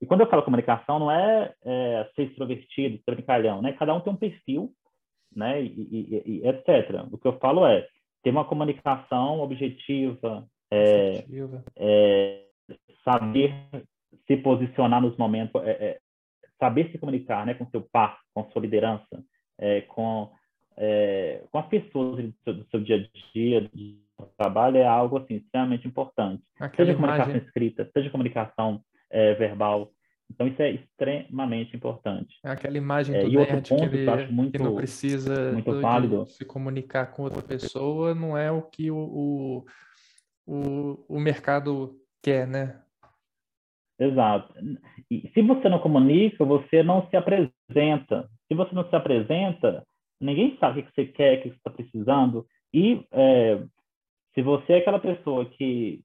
[0.00, 3.72] e quando eu falo comunicação, não é, é ser extrovertido, ser brincalhão, né?
[3.74, 4.72] Cada um tem um perfil,
[5.34, 5.62] né?
[5.62, 7.06] E, e, e, etc.
[7.10, 7.86] O que eu falo é
[8.22, 11.24] ter uma comunicação objetiva, é,
[11.76, 12.44] é,
[13.04, 13.54] saber
[14.26, 15.98] se posicionar nos momentos, é, é,
[16.58, 17.54] saber se comunicar, né?
[17.54, 19.24] Com seu par, com sua liderança,
[19.58, 20.30] é, com
[21.50, 25.34] com as pessoas do seu, do seu dia a dia, do trabalho, é algo assim
[25.34, 26.42] extremamente importante.
[26.58, 27.16] Aquela seja imagem...
[27.18, 28.80] comunicação escrita, seja comunicação
[29.10, 29.90] é, verbal.
[30.30, 32.38] Então, isso é extremamente importante.
[32.44, 34.52] É aquela imagem é, do é, e outro ponto que, ele, que, eu acho muito,
[34.52, 36.26] que não precisa muito válido.
[36.26, 39.64] se comunicar com outra pessoa, não é o que o,
[40.46, 42.80] o, o mercado quer, né?
[43.98, 44.54] Exato.
[45.10, 48.30] E se você não comunica, você não se apresenta.
[48.48, 49.84] Se você não se apresenta,
[50.20, 52.46] ninguém sabe o que você quer, o que você está precisando.
[52.72, 53.62] E é,
[54.34, 56.02] se você é aquela pessoa que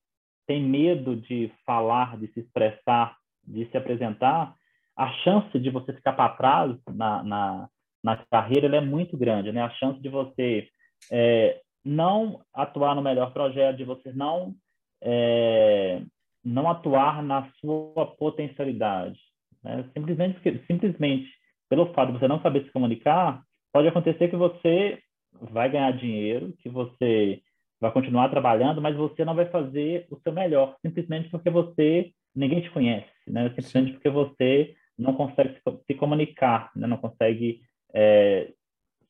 [0.47, 3.15] tem medo de falar, de se expressar,
[3.47, 4.55] de se apresentar,
[4.97, 7.69] a chance de você ficar para trás na, na,
[8.03, 9.61] na carreira é muito grande, né?
[9.61, 10.67] A chance de você
[11.11, 14.55] é, não atuar no melhor projeto, de você não
[15.01, 16.01] é,
[16.43, 19.19] não atuar na sua potencialidade,
[19.63, 19.85] né?
[19.93, 21.29] Simplesmente simplesmente
[21.69, 23.41] pelo fato de você não saber se comunicar,
[23.73, 24.99] pode acontecer que você
[25.41, 27.41] vai ganhar dinheiro, que você
[27.81, 32.61] vai continuar trabalhando, mas você não vai fazer o seu melhor, simplesmente porque você ninguém
[32.61, 33.47] te conhece, né?
[33.49, 36.87] Simplesmente porque você não consegue se comunicar, né?
[36.87, 37.61] Não consegue
[37.93, 38.51] é,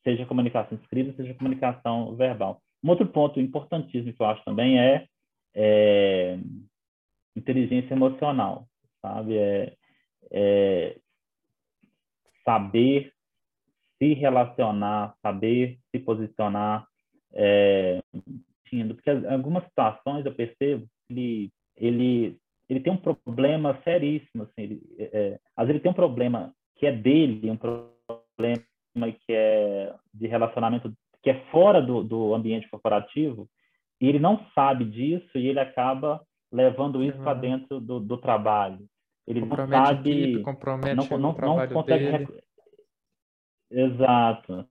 [0.03, 2.61] seja comunicação escrita, seja comunicação verbal.
[2.83, 5.07] Um outro ponto importantíssimo que eu acho também é,
[5.55, 6.37] é
[7.35, 8.67] inteligência emocional,
[9.01, 9.37] sabe?
[9.37, 9.73] É,
[10.31, 10.97] é
[12.43, 13.11] saber
[13.97, 16.87] se relacionar, saber se posicionar,
[17.33, 18.01] é,
[18.63, 22.37] porque algumas situações eu percebo ele ele
[22.69, 26.53] ele tem um problema seríssimo assim ele, é, é, às vezes ele tem um problema
[26.75, 27.91] que é dele um problema
[28.97, 33.49] que é de relacionamento que é fora do, do ambiente corporativo
[33.99, 37.23] e ele não sabe disso e ele acaba levando isso uhum.
[37.23, 38.85] para dentro do, do, trabalho.
[39.27, 42.27] Ele não sabe equipe, compromete não, não, não consegue
[43.71, 44.65] exato.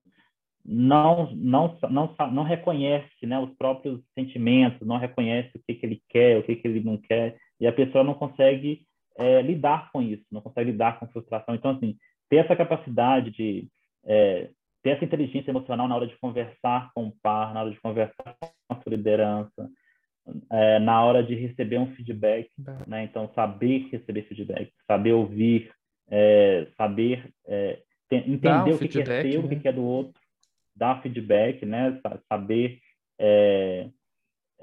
[0.65, 6.03] Não não não não reconhece né os próprios sentimentos não reconhece o que que ele
[6.09, 8.87] quer o que que ele não quer e a pessoa não consegue
[9.19, 11.97] é, lidar com isso não consegue lidar com frustração então assim
[12.29, 13.69] ter essa capacidade de
[14.05, 14.51] é,
[14.83, 18.37] ter essa inteligência emocional na hora de conversar com o par na hora de conversar
[18.41, 19.71] com a sua liderança
[20.51, 22.49] é, na hora de receber um feedback
[22.87, 25.71] né então saber receber feedback saber ouvir
[26.11, 29.47] é, saber é, entender um o que, que é seu né?
[29.47, 30.25] o que, que é do outro
[30.75, 32.01] dar feedback, né?
[32.29, 32.81] Saber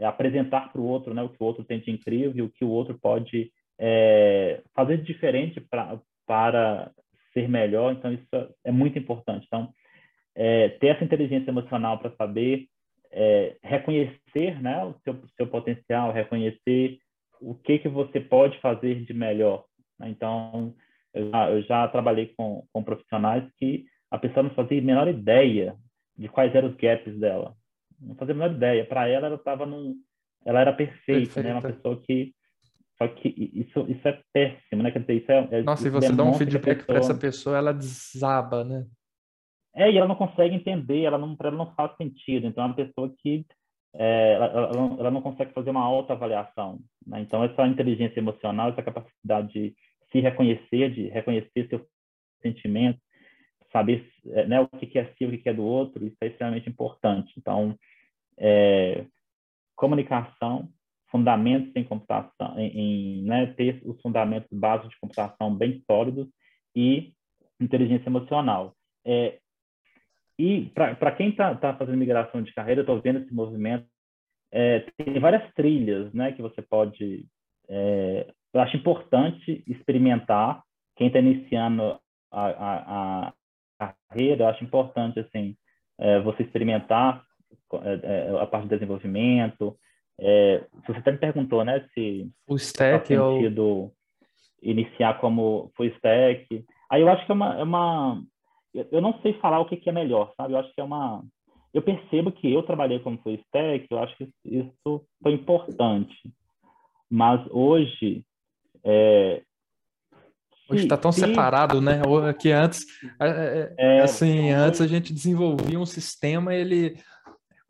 [0.02, 1.22] é, apresentar para o outro, né?
[1.22, 5.04] O que o outro tem de incrível, o que o outro pode é, fazer de
[5.04, 6.92] diferente pra, para
[7.34, 7.94] ser melhor.
[7.94, 9.46] Então isso é muito importante.
[9.46, 9.72] Então
[10.36, 12.66] é, ter essa inteligência emocional para saber
[13.12, 14.84] é, reconhecer, né?
[14.84, 16.98] O seu, seu potencial, reconhecer
[17.40, 19.66] o que que você pode fazer de melhor.
[20.00, 20.10] Né?
[20.10, 20.74] Então
[21.14, 25.08] eu já, eu já trabalhei com, com profissionais que a pessoa não fazia a menor
[25.08, 25.76] ideia
[26.18, 27.56] de quais eram os gaps dela.
[28.02, 28.86] Não fazia a menor ideia.
[28.86, 29.96] Para ela, ela estava num.
[30.46, 31.54] Ela era perfeita, Perfeita, né?
[31.54, 32.34] Uma pessoa que.
[32.98, 34.92] Só que isso, isso é péssimo, né?
[34.92, 35.48] Quer dizer, isso é.
[35.52, 38.86] é Nossa, se você dá um feedback para essa pessoa, ela desaba, né?
[39.76, 42.46] É, e ela não consegue entender, ela não, para ela não faz sentido.
[42.46, 43.46] Então, é uma pessoa que
[43.94, 46.80] é, ela, ela, não, ela, não, consegue fazer uma autoavaliação.
[47.06, 47.22] Né?
[47.22, 49.76] Então, essa inteligência emocional, essa capacidade de
[50.12, 51.82] se reconhecer, de reconhecer seus
[52.42, 53.02] sentimentos,
[53.72, 56.70] saber é, né, o que é seu, o que é do outro, isso é extremamente
[56.70, 57.34] importante.
[57.38, 57.78] Então,
[58.42, 59.06] é,
[59.76, 60.68] comunicação,
[61.10, 66.28] fundamentos em computação, em, em né, ter os fundamentos básicos de computação bem sólidos
[66.76, 67.14] e
[67.60, 68.76] inteligência emocional.
[69.06, 69.38] É,
[70.40, 73.86] e para quem está tá fazendo migração de carreira, estou vendo esse movimento,
[74.52, 77.26] é, tem várias trilhas né, que você pode.
[77.70, 80.64] É, eu acho importante experimentar.
[80.98, 82.00] Quem está iniciando
[82.32, 83.34] a, a,
[83.80, 85.56] a, carreira, eu acho importante assim,
[86.00, 87.24] é, você experimentar
[88.40, 89.78] a parte de desenvolvimento.
[90.20, 93.94] É, você até me perguntou né, se o stack faz sentido ou...
[94.62, 96.66] iniciar como full stack.
[96.90, 98.22] Aí eu acho que é uma, é uma
[98.74, 100.54] eu não sei falar o que, que é melhor, sabe?
[100.54, 101.24] Eu acho que é uma.
[101.74, 106.16] Eu percebo que eu trabalhei como full stack, eu acho que isso foi importante.
[107.10, 108.24] Mas hoje.
[108.84, 109.42] É...
[110.70, 111.20] Hoje está tão se...
[111.20, 112.02] separado, né?
[112.40, 112.86] Que antes,
[113.20, 116.96] é, é, é, assim, antes a gente desenvolvia um sistema, ele,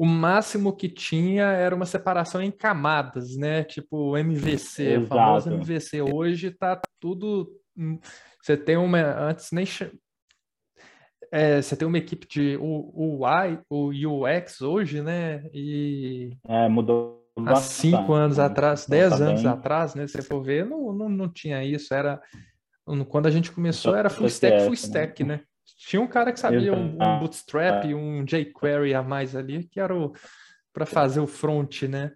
[0.01, 3.63] o máximo que tinha era uma separação em camadas, né?
[3.63, 5.03] Tipo o MVC, Exato.
[5.03, 6.01] o famoso MVC.
[6.01, 7.47] Hoje está tudo.
[7.77, 7.99] Hum,
[8.41, 8.99] você tem uma.
[8.99, 9.63] Antes nem
[11.31, 15.47] é, você tem uma equipe de UI, o UX hoje, né?
[15.53, 20.07] E é, mudou há cinco anos atrás, dez tá anos atrás, né?
[20.07, 21.93] Se você for ver, não, não, não tinha isso.
[21.93, 22.19] Era
[23.07, 24.73] quando a gente começou era full stack, full né?
[24.73, 25.41] stack, né?
[25.87, 29.93] Tinha um cara que sabia um, um Bootstrap, um jQuery a mais ali, que era
[30.71, 32.11] para fazer o front, né?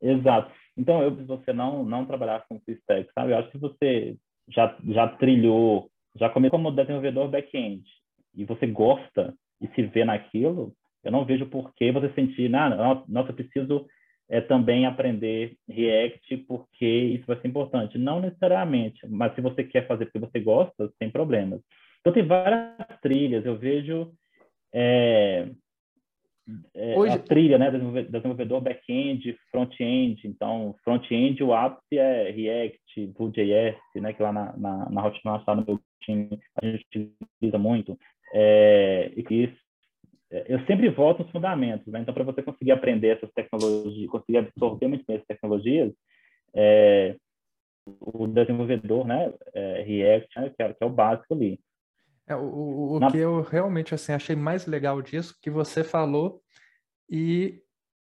[0.00, 0.50] Exato.
[0.76, 3.32] Então, eu, você não não trabalhar com full stack, sabe?
[3.32, 4.16] Eu acho que você
[4.48, 7.84] já já trilhou já começou como desenvolvedor back-end
[8.34, 10.74] e você gosta e se vê naquilo,
[11.04, 13.86] eu não vejo por que você sentir, ah, nossa, eu preciso
[14.28, 17.98] é, também aprender React porque isso vai ser importante.
[17.98, 21.60] Não necessariamente, mas se você quer fazer porque você gosta, sem problemas.
[22.00, 23.44] Então, tem várias trilhas.
[23.44, 24.12] Eu vejo
[24.72, 25.48] é,
[26.74, 27.14] é, Hoje...
[27.14, 30.26] a trilha, né, desenvolvedor back-end, front-end.
[30.26, 35.56] Então, front-end, o ápice é React, Vue.js, né, que lá na, na, na Hotmart, lá
[35.56, 37.98] no meu time, a gente utiliza muito.
[38.32, 39.56] É, e isso,
[40.30, 42.00] eu sempre volto nos fundamentos, né?
[42.00, 45.92] Então, para você conseguir aprender essas tecnologias, conseguir absorver muito bem essas tecnologias,
[46.54, 47.16] é,
[48.00, 51.60] o desenvolvedor, né, é, React, né, que, é, que, é, o básico ali.
[52.26, 53.10] É, o, o, Na...
[53.10, 56.42] que eu realmente assim achei mais legal disso que você falou
[57.08, 57.62] e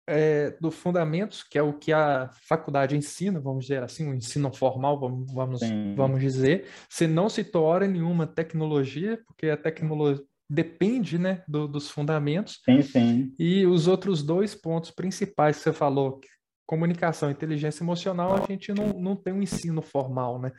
[0.06, 4.52] é, do fundamentos, que é o que a faculdade ensina, vamos dizer assim, o ensino
[4.54, 5.60] formal, vamos, vamos,
[5.96, 11.90] vamos dizer, se não se torna nenhuma tecnologia, porque a tecnologia depende né, do, dos
[11.90, 12.60] fundamentos.
[12.64, 13.34] Sim, sim.
[13.38, 16.20] E os outros dois pontos principais que você falou,
[16.66, 20.52] comunicação e inteligência emocional, a gente não, não tem um ensino formal, né?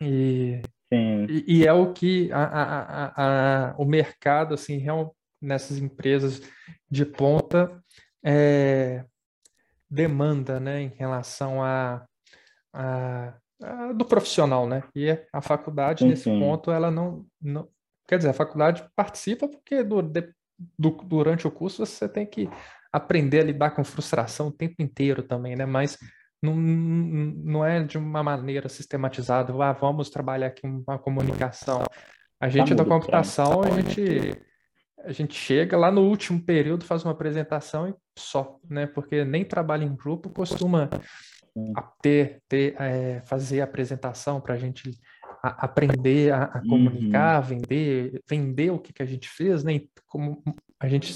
[0.00, 0.60] E,
[0.92, 6.42] e, e, é o que a, a, a, o mercado, assim, real, nessas empresas
[6.90, 7.82] de ponta,
[8.24, 9.04] é,
[9.88, 12.04] demanda, né, em relação a,
[12.72, 14.82] a, a, do profissional, né?
[14.94, 16.38] E a faculdade sim, nesse sim.
[16.38, 17.68] ponto ela não, não,
[18.06, 20.32] quer dizer, a faculdade participa porque do, de,
[20.78, 22.48] do, durante o curso você tem que
[22.92, 25.66] aprender a lidar com frustração o tempo inteiro também, né?
[25.66, 25.98] Mas
[26.42, 29.52] não, não é de uma maneira sistematizada.
[29.62, 31.82] Ah, vamos trabalhar aqui uma comunicação.
[32.40, 34.38] A gente tá da computação, a gente
[35.04, 38.86] a gente chega lá no último período, faz uma apresentação e só, né?
[38.86, 40.88] Porque nem trabalho em grupo costuma
[42.02, 44.98] ter, ter é, fazer apresentação para a gente
[45.44, 47.48] a, aprender a, a comunicar, uhum.
[47.48, 49.82] vender, vender o que, que a gente fez, né?
[50.06, 50.42] como
[50.80, 51.12] a gente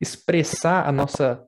[0.00, 1.44] expressar a nossa,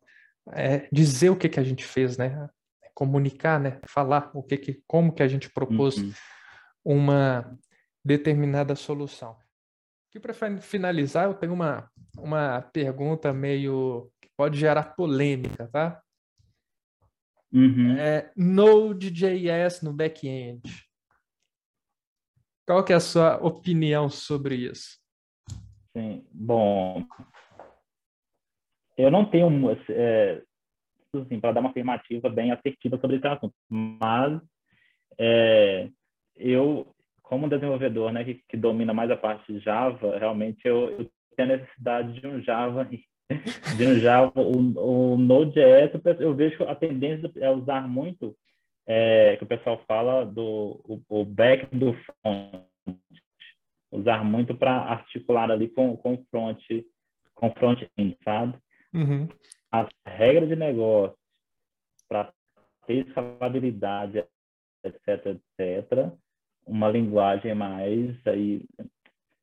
[0.53, 2.49] é, dizer o que, que a gente fez, né?
[2.95, 3.81] Comunicar, né?
[3.87, 6.13] Falar o que, que como que a gente propôs uhum.
[6.85, 7.59] uma
[8.05, 9.37] determinada solução.
[10.11, 16.03] Aqui para finalizar, eu tenho uma, uma pergunta meio que pode gerar polêmica, tá?
[17.53, 17.97] Uhum.
[17.97, 20.88] É, Node.js no back-end.
[22.69, 24.99] Qual que é a sua opinião sobre isso?
[25.97, 27.03] Sim, bom,
[28.99, 29.49] eu não tenho
[29.89, 30.43] é,
[31.17, 34.39] assim, para dar uma afirmativa bem assertiva sobre esse assunto, mas
[35.17, 35.89] é,
[36.37, 41.11] eu como desenvolvedor, né, que, que, domina mais a parte de Java, realmente eu, eu
[41.35, 42.85] tenho a necessidade de um Java,
[43.79, 48.37] de um Java, o, o Node.js, eu vejo a tendência é usar muito,
[48.89, 52.65] é, que o pessoal fala do o, o back do front,
[53.93, 56.59] usar muito para articular ali com com front,
[57.35, 58.59] com front-end, sabe?
[58.95, 59.29] Uhum.
[59.71, 61.15] As regras de negócio
[62.09, 62.33] para
[62.87, 64.25] ter escalabilidade,
[64.83, 66.11] etc, etc,
[66.67, 68.65] uma linguagem mais aí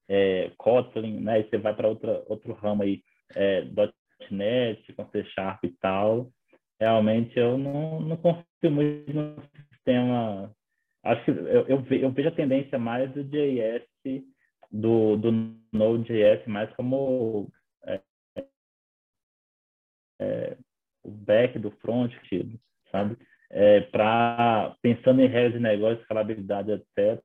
[0.09, 1.41] é, Kotlin, né?
[1.41, 3.03] E você vai para outra outro ramo aí,
[3.35, 3.63] é,
[4.31, 6.31] .NET, com C Sharp e tal.
[6.79, 8.17] Realmente eu não, não
[8.69, 9.35] muito no
[9.73, 10.51] sistema.
[11.03, 13.85] Acho que eu, eu, eu vejo a tendência mais do JS
[14.71, 15.31] do, do
[15.71, 17.51] Node.js mais como
[17.85, 18.01] é,
[20.19, 20.57] é,
[21.03, 22.11] o back do front,
[22.91, 23.17] sabe?
[23.49, 27.21] É, para pensando em regras de negócio, escalabilidade, etc.,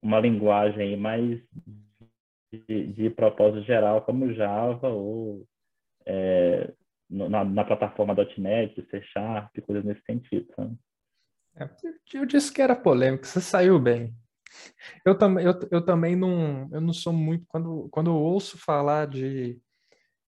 [0.00, 1.42] uma linguagem mais
[2.52, 5.44] de, de propósito geral, como Java ou
[6.06, 6.72] é,
[7.08, 10.46] na, na, plataforma .NET, C Sharp, coisas nesse sentido.
[10.54, 10.76] Sabe?
[11.56, 11.68] É,
[12.14, 14.14] eu disse que era polêmico, você saiu bem.
[15.04, 19.06] Eu, tam, eu, eu também não, eu não sou muito, quando, quando eu ouço falar
[19.06, 19.58] de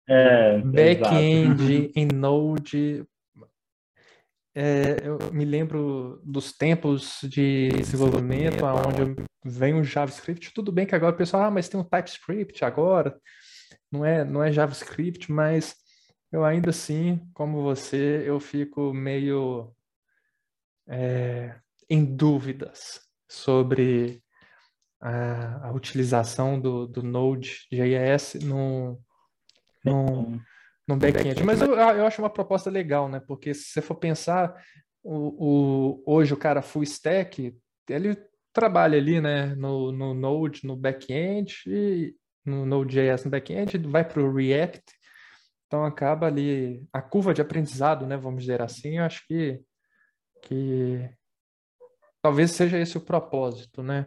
[0.09, 3.05] é, back-end em Node,
[4.55, 10.53] é, eu me lembro dos tempos de desenvolvimento, onde vem o JavaScript.
[10.53, 13.17] Tudo bem que agora o pessoal, ah, mas tem um TypeScript agora.
[13.91, 15.77] Não é, não é JavaScript, mas
[16.31, 19.75] eu ainda assim, como você, eu fico meio
[20.87, 21.55] é,
[21.89, 24.23] em dúvidas sobre
[25.01, 29.01] a, a utilização do, do Node.js no,
[29.85, 30.41] no,
[30.87, 31.43] no back-end.
[31.45, 33.21] Mas eu, eu acho uma proposta legal, né?
[33.21, 34.55] Porque se você for pensar,
[35.03, 37.57] o, o, hoje o cara full stack,
[37.89, 38.17] ele
[38.53, 41.63] trabalha ali, né, no, no Node, no back-end,
[42.45, 44.83] no Node.js no back-end, vai para o React,
[45.69, 49.61] então acaba ali a curva de aprendizado, né, vamos dizer assim, eu acho que,
[50.43, 51.09] que
[52.23, 54.07] talvez seja esse o propósito, né?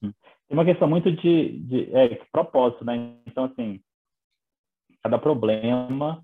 [0.00, 0.12] Tem
[0.50, 3.16] uma questão muito de, de é, propósito, né?
[3.26, 3.80] Então, assim,
[5.02, 6.22] cada problema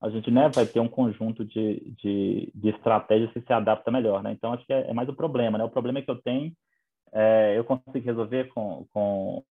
[0.00, 4.22] a gente né, vai ter um conjunto de, de, de estratégias que se adapta melhor,
[4.22, 4.32] né?
[4.32, 5.64] Então, acho que é, é mais o problema, né?
[5.64, 6.52] O problema é que eu tenho,
[7.12, 9.44] é, eu consigo resolver com, com,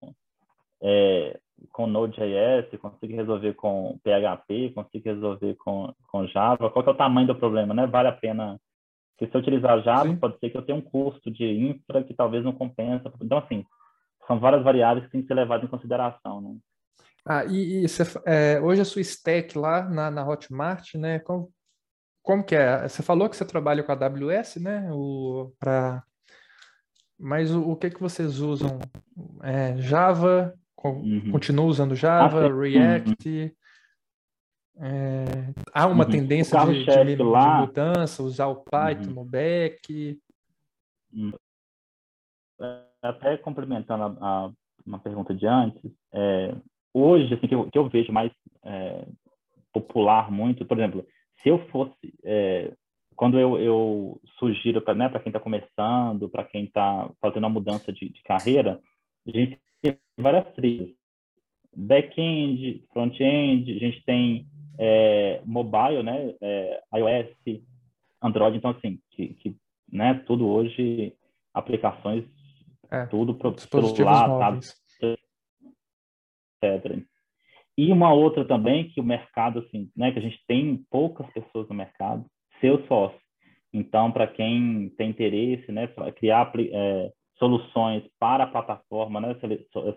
[0.84, 1.40] é,
[1.72, 6.70] com Node.js, consigo resolver com PHP, consigo resolver com, com Java.
[6.70, 7.88] Qual é o tamanho do problema, né?
[7.88, 8.60] Vale a pena...
[9.16, 10.18] Porque se eu utilizar Java, Sim.
[10.18, 13.12] pode ser que eu tenha um custo de infra que talvez não compensa.
[13.22, 13.64] Então, assim,
[14.28, 16.56] são várias variáveis que têm que ser levadas em consideração, né?
[17.26, 21.20] Ah, e, e você, é, hoje a sua stack lá na, na Hotmart, né?
[21.20, 21.50] Como,
[22.22, 22.88] como que é?
[22.88, 24.90] Você falou que você trabalha com a AWS, né?
[24.92, 26.04] O, pra...
[27.18, 28.80] Mas o, o que que vocês usam?
[29.42, 30.54] É, Java?
[30.84, 31.32] Uhum.
[31.32, 33.30] Continua usando Java, ah, React?
[33.30, 33.52] Uhum.
[34.76, 36.12] É, há uma uhum.
[36.12, 39.16] tendência de, de, de, mudança, usar o Python uhum.
[39.16, 40.20] no back?
[41.14, 41.32] Uhum.
[43.02, 44.52] Até complementando a, a,
[44.86, 46.56] uma pergunta de antes, é,
[46.94, 48.32] hoje, assim, que eu, que eu vejo mais
[48.64, 49.06] é,
[49.72, 51.06] popular muito, por exemplo,
[51.42, 52.74] se eu fosse, é,
[53.16, 57.92] quando eu, eu sugiro para né, quem está começando, para quem está fazendo uma mudança
[57.92, 58.80] de, de, carreira,
[59.28, 60.90] a gente tem várias trilhas.
[61.76, 64.48] Back-end, front-end, a gente tem
[64.80, 67.62] é, mobile, né, é, iOS,
[68.22, 69.56] Android, então assim, que, que
[69.92, 71.14] né, tudo hoje,
[71.54, 72.26] aplicações,
[72.90, 74.84] é, tudo para o celular, móveis
[76.64, 77.04] etc.
[77.78, 81.68] E uma outra também que o mercado, assim, né, que a gente tem poucas pessoas
[81.68, 82.26] no mercado,
[82.62, 83.22] seus sócios.
[83.74, 87.12] Então, para quem tem interesse, né, criar é,
[87.44, 89.36] soluções para a plataforma, né,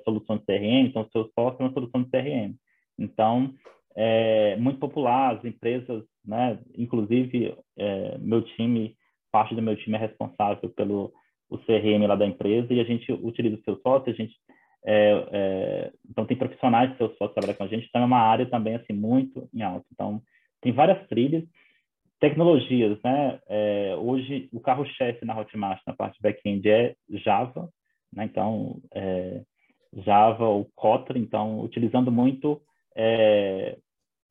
[0.05, 2.57] soluções de CRM, então seus sócios é uma solução de CRM.
[2.99, 3.55] Então,
[3.94, 8.97] é muito popular, as empresas, né, inclusive é, meu time,
[9.30, 11.12] parte do meu time é responsável pelo
[11.49, 14.34] o CRM lá da empresa e a gente utiliza o seu sócio, a gente
[14.84, 18.20] é, é, então, tem profissionais que seus sócios trabalham com a gente, então é uma
[18.20, 19.86] área também assim muito em alta.
[19.92, 20.20] Então,
[20.61, 21.44] tem várias trilhas.
[22.18, 23.38] Tecnologias, né?
[23.48, 27.68] É, hoje, o carro-chefe na Hotmart, na parte back-end, é Java,
[28.12, 28.24] né?
[28.24, 29.42] Então, é,
[29.92, 32.60] Java ou Kotlin, então, utilizando muito
[32.96, 33.76] é,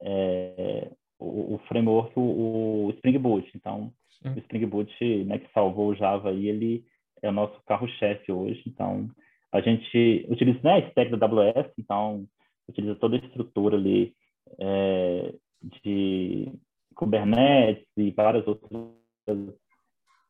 [0.02, 3.50] é, o, o, framework, o, o, Spring Boot.
[3.56, 4.30] Então, Sim.
[4.30, 6.84] o Spring Boot, né, que salvou o Java aí, ele
[7.22, 8.64] é o nosso carro-chefe hoje.
[8.68, 9.10] Então,
[9.52, 12.26] a gente utiliza né, a stack da AWS, então
[12.68, 14.14] utiliza toda a estrutura ali
[14.60, 14.95] é,
[17.16, 18.72] Kubernetes e várias outras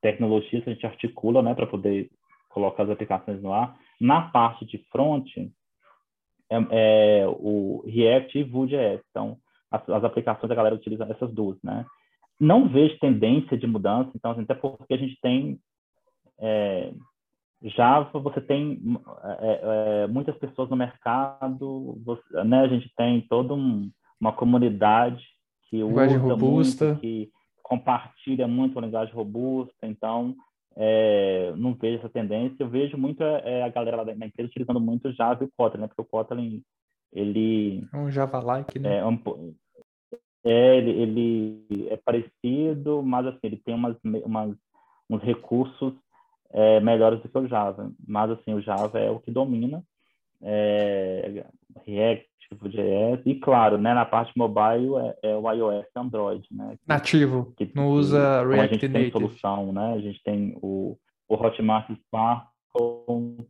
[0.01, 2.09] tecnologias que a gente articula né, para poder
[2.49, 3.75] colocar as aplicações no ar.
[3.99, 9.01] Na parte de front, é, é o React e Vue.js.
[9.09, 9.37] Então,
[9.71, 11.85] as, as, aplicações a galera utiliza essas duas, né?
[12.39, 15.57] Não vejo tendência de mudança, então, assim, até porque a gente tem
[16.39, 16.91] é,
[17.63, 18.79] Java, você tem
[19.39, 22.61] é, é, muitas pessoas no mercado, você, né?
[22.61, 25.34] A gente tem toda um, uma comunidade
[25.65, 26.85] que linguagem usa robusta.
[26.85, 30.35] muito, que compartilha muito a linguagem robusta, então
[30.75, 32.55] é, não vejo essa tendência.
[32.59, 35.51] Eu vejo muito é, é a galera lá da empresa utilizando muito Java e o
[35.57, 35.87] Kotlin, né?
[35.87, 36.61] Porque o Kotlin,
[37.11, 37.87] ele...
[37.93, 38.97] É um Java-like, né?
[38.97, 39.19] É, um,
[40.43, 44.55] é ele, ele, é parecido, mas assim, ele tem umas, umas,
[45.09, 45.93] uns recursos
[46.51, 47.91] é, melhores do que o Java.
[48.07, 49.83] Mas, assim, o Java é o que domina.
[50.41, 51.45] É,
[51.85, 52.27] React,
[52.69, 56.77] JS, e claro, né, na parte mobile é, é o iOS e Android, né?
[56.87, 58.93] Nativo, que, não usa React a gente Native.
[58.93, 59.93] tem solução, né?
[59.93, 63.45] A gente tem o, o Hotmart Sparkle.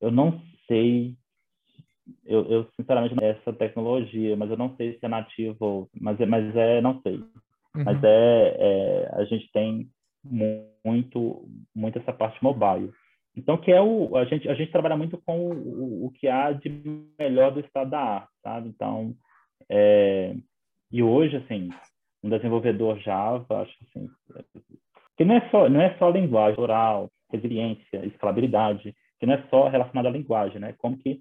[0.00, 1.14] Eu não sei,
[2.24, 6.26] eu, eu sinceramente não essa tecnologia, mas eu não sei se é nativo, mas é,
[6.26, 7.16] mas é, não sei.
[7.16, 7.84] Uhum.
[7.84, 9.90] Mas é, é, a gente tem
[10.24, 12.92] muito, muito essa parte mobile.
[13.36, 16.52] Então, que é o a gente a gente trabalha muito com o, o que há
[16.52, 16.68] de
[17.18, 18.68] melhor do estado da arte, sabe?
[18.68, 19.14] Então,
[19.68, 20.34] é,
[20.90, 21.70] e hoje assim,
[22.22, 24.08] um desenvolvedor Java, acho assim,
[25.16, 29.68] que não é só não é só linguagem oral, resiliência, escalabilidade, que não é só
[29.68, 30.74] relacionado à linguagem, né?
[30.78, 31.20] Como que,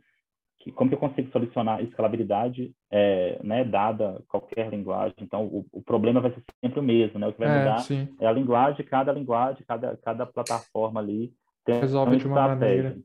[0.61, 5.15] que como que eu consigo solucionar escalabilidade, é, né, dada qualquer linguagem?
[5.21, 7.27] Então, o, o, problema vai ser sempre o mesmo, né?
[7.27, 8.07] O que vai é, mudar sim.
[8.19, 11.31] é a linguagem, cada linguagem, cada cada plataforma ali
[11.65, 12.97] tem Resolve de uma maneira.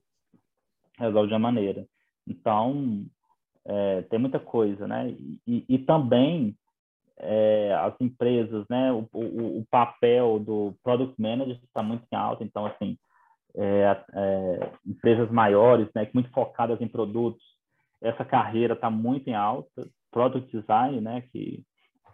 [0.98, 1.86] Resolve de uma maneira.
[2.26, 3.04] Então,
[3.64, 5.10] é, tem muita coisa, né?
[5.46, 6.56] E, e também
[7.18, 8.92] é, as empresas, né?
[8.92, 12.44] O, o, o, papel do product manager está muito em alta.
[12.44, 12.98] Então, assim,
[13.56, 16.08] é, é, empresas maiores, né?
[16.12, 17.42] Muito focadas em produtos,
[18.00, 19.88] essa carreira está muito em alta.
[20.10, 21.22] Product design, né?
[21.32, 21.62] Que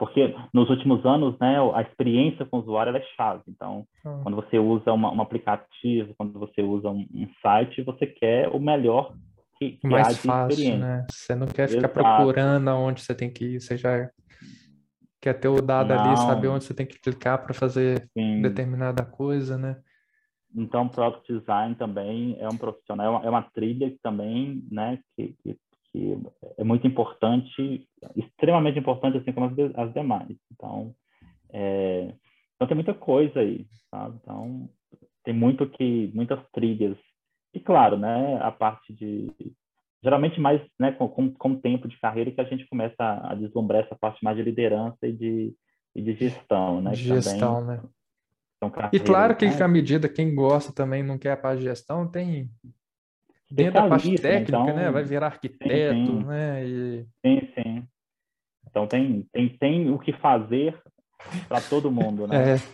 [0.01, 3.43] porque nos últimos anos, né, a experiência com o usuário é chave.
[3.47, 4.19] Então, ah.
[4.23, 8.59] quando você usa uma, um aplicativo, quando você usa um, um, site, você quer o
[8.59, 9.13] melhor
[9.59, 11.07] que, que mais fácil, né?
[11.11, 11.93] Você não quer ficar Exato.
[11.93, 14.09] procurando aonde você tem que ir, você já
[15.21, 16.03] quer ter o dado não.
[16.03, 18.41] ali, saber onde você tem que clicar para fazer Sim.
[18.41, 19.77] determinada coisa, né?
[20.57, 25.37] Então, Product Design também é um profissional, é uma, é uma trilha também, né, que,
[25.45, 25.59] que
[25.93, 26.17] que
[26.57, 30.37] é muito importante, extremamente importante, assim como as, as demais.
[30.53, 30.95] Então,
[31.53, 32.15] é,
[32.55, 34.19] então tem muita coisa aí, sabe?
[34.23, 34.69] Então,
[35.25, 36.97] tem muito que, muitas trilhas.
[37.53, 39.31] E claro, né, a parte de
[40.03, 43.33] geralmente mais, né, com, com, com o tempo de carreira que a gente começa a,
[43.33, 45.55] a deslumbrar essa parte mais de liderança e de,
[45.95, 46.93] e de gestão, né?
[46.93, 47.83] De gestão, né?
[48.93, 49.63] E claro que, né?
[49.63, 52.51] à medida, quem gosta também não quer a parte de gestão, tem
[53.51, 54.91] dentro da parte técnica, então, né?
[54.91, 56.25] Vai virar arquiteto, sim, sim.
[56.25, 56.67] né?
[56.67, 57.07] E...
[57.25, 57.89] Sim, sim.
[58.69, 60.81] Então tem, tem, tem o que fazer
[61.49, 62.57] para todo mundo, né?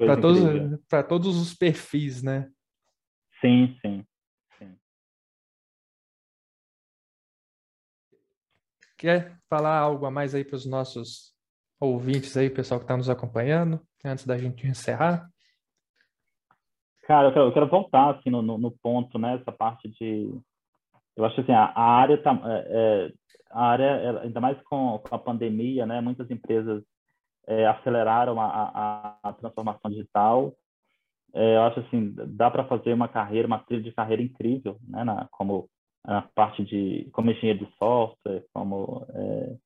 [0.00, 2.50] É, para todos, para todos os perfis, né?
[3.40, 4.04] Sim, sim,
[4.58, 4.76] sim.
[8.96, 11.34] Quer falar algo a mais aí para os nossos
[11.80, 15.30] ouvintes aí, pessoal que está nos acompanhando, antes da gente encerrar?
[17.08, 19.36] Cara, eu quero, eu quero voltar assim no, no, ponto, né?
[19.40, 20.30] Essa parte de,
[21.16, 23.12] eu acho assim, a, a área tá, é, é
[23.50, 26.02] a área, ainda mais com, com, a pandemia, né?
[26.02, 26.84] Muitas empresas
[27.46, 30.52] é, aceleraram a, a, a, transformação digital.
[31.32, 35.02] É, eu acho assim, dá para fazer uma carreira, uma trilha de carreira incrível, né?
[35.02, 35.66] Na, como
[36.04, 39.56] na parte de, como engenheiro de software, como é...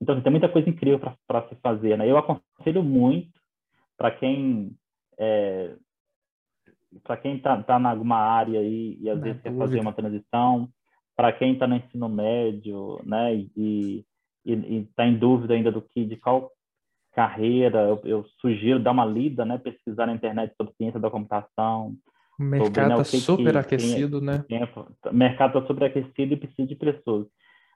[0.00, 2.10] então assim, tem muita coisa incrível para se fazer, né?
[2.10, 3.38] Eu aconselho muito
[3.98, 4.74] para quem
[5.18, 5.76] é,
[7.02, 10.68] para quem está tá, em alguma área aí e às vezes quer fazer uma transição,
[11.16, 14.04] para quem está no ensino médio, né, e
[14.44, 16.50] está em dúvida ainda do que, de qual
[17.12, 21.94] carreira, eu, eu, sugiro dar uma lida, né, pesquisar na internet sobre ciência da computação.
[22.38, 24.44] O mercado está né, super que, aquecido, né?
[25.06, 27.26] o mercado está superaquecido e precisa de pessoas.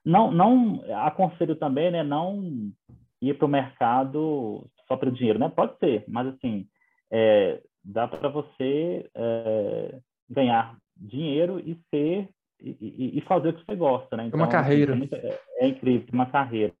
[0.05, 2.71] Não, não aconselho também, né, não
[3.19, 5.49] ir para o mercado só para o dinheiro, né?
[5.49, 6.67] Pode ser, mas assim,
[7.11, 12.29] é, dá para você é, ganhar dinheiro e ser
[12.63, 14.27] e, e, fazer o que você gosta, né?
[14.27, 14.95] Então, uma carreira.
[15.11, 16.75] É, é, incrível, uma carreira.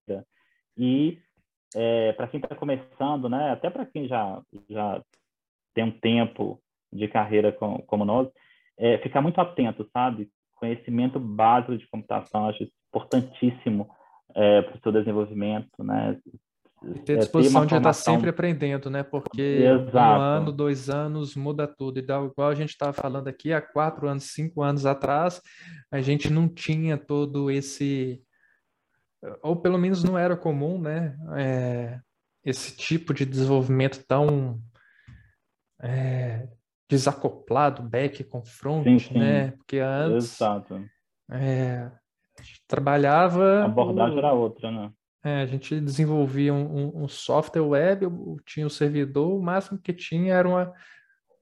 [0.77, 1.17] E
[1.75, 3.51] é, para quem está começando, né?
[3.51, 5.01] Até para quem já já
[5.73, 6.61] tem um tempo
[6.93, 8.29] de carreira com, como nós,
[8.77, 10.29] é, ficar muito atento, sabe?
[10.55, 13.89] Conhecimento básico de computação, acho importantíssimo
[14.35, 16.19] é, para o seu desenvolvimento, né?
[16.83, 19.03] E ter é, disposição de estar sempre aprendendo, né?
[19.03, 20.19] Porque Exato.
[20.19, 21.99] um ano, dois anos muda tudo.
[21.99, 25.41] E igual a gente estava falando aqui, há quatro anos, cinco anos atrás,
[25.91, 28.23] a gente não tinha todo esse.
[29.43, 31.15] Ou pelo menos não era comum, né?
[31.37, 31.99] É,
[32.43, 34.59] esse tipo de desenvolvimento tão
[35.79, 36.47] é,
[36.89, 39.19] desacoplado, back com front, sim, sim.
[39.19, 39.51] né?
[39.51, 40.33] Porque antes.
[40.33, 40.83] Exato.
[41.29, 41.91] É,
[42.67, 43.61] trabalhava.
[43.61, 44.17] A abordagem o...
[44.17, 44.91] era outra, né?
[45.23, 48.07] É, a gente desenvolvia um, um, software web,
[48.45, 50.73] tinha o servidor, o máximo que tinha era uma,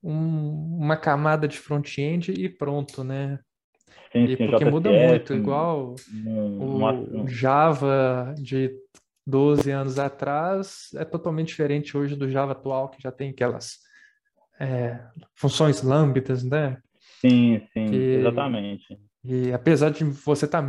[0.03, 3.39] um, uma camada de front-end e pronto, né?
[4.11, 8.71] Sim, e sim, porque muda muito, igual um, o Java de
[9.25, 13.77] 12 anos atrás é totalmente diferente hoje do Java atual, que já tem aquelas
[14.59, 14.99] é,
[15.35, 16.81] funções lambdas, né?
[17.21, 18.99] Sim, sim, que, exatamente.
[19.23, 20.67] E apesar de você estar tá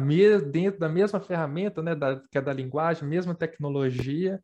[0.51, 4.43] dentro da mesma ferramenta, né, da, que é da linguagem, mesma tecnologia,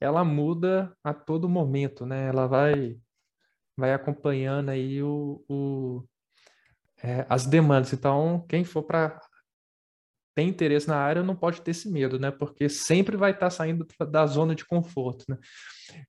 [0.00, 2.28] ela muda a todo momento, né?
[2.28, 2.96] Ela vai,
[3.76, 6.04] vai acompanhando aí o, o
[7.02, 7.92] é, as demandas.
[7.92, 9.20] Então, quem for para
[10.34, 12.30] tem interesse na área não pode ter esse medo, né?
[12.30, 15.36] Porque sempre vai estar tá saindo da zona de conforto, né?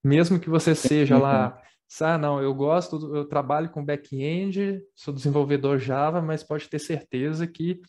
[0.03, 1.59] Mesmo que você seja lá
[1.99, 7.45] ah, não, eu gosto, eu trabalho com back-end, sou desenvolvedor Java, mas pode ter certeza
[7.45, 7.81] que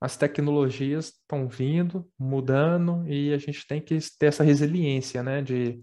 [0.00, 5.80] as tecnologias estão vindo, mudando, e a gente tem que ter essa resiliência, né, de,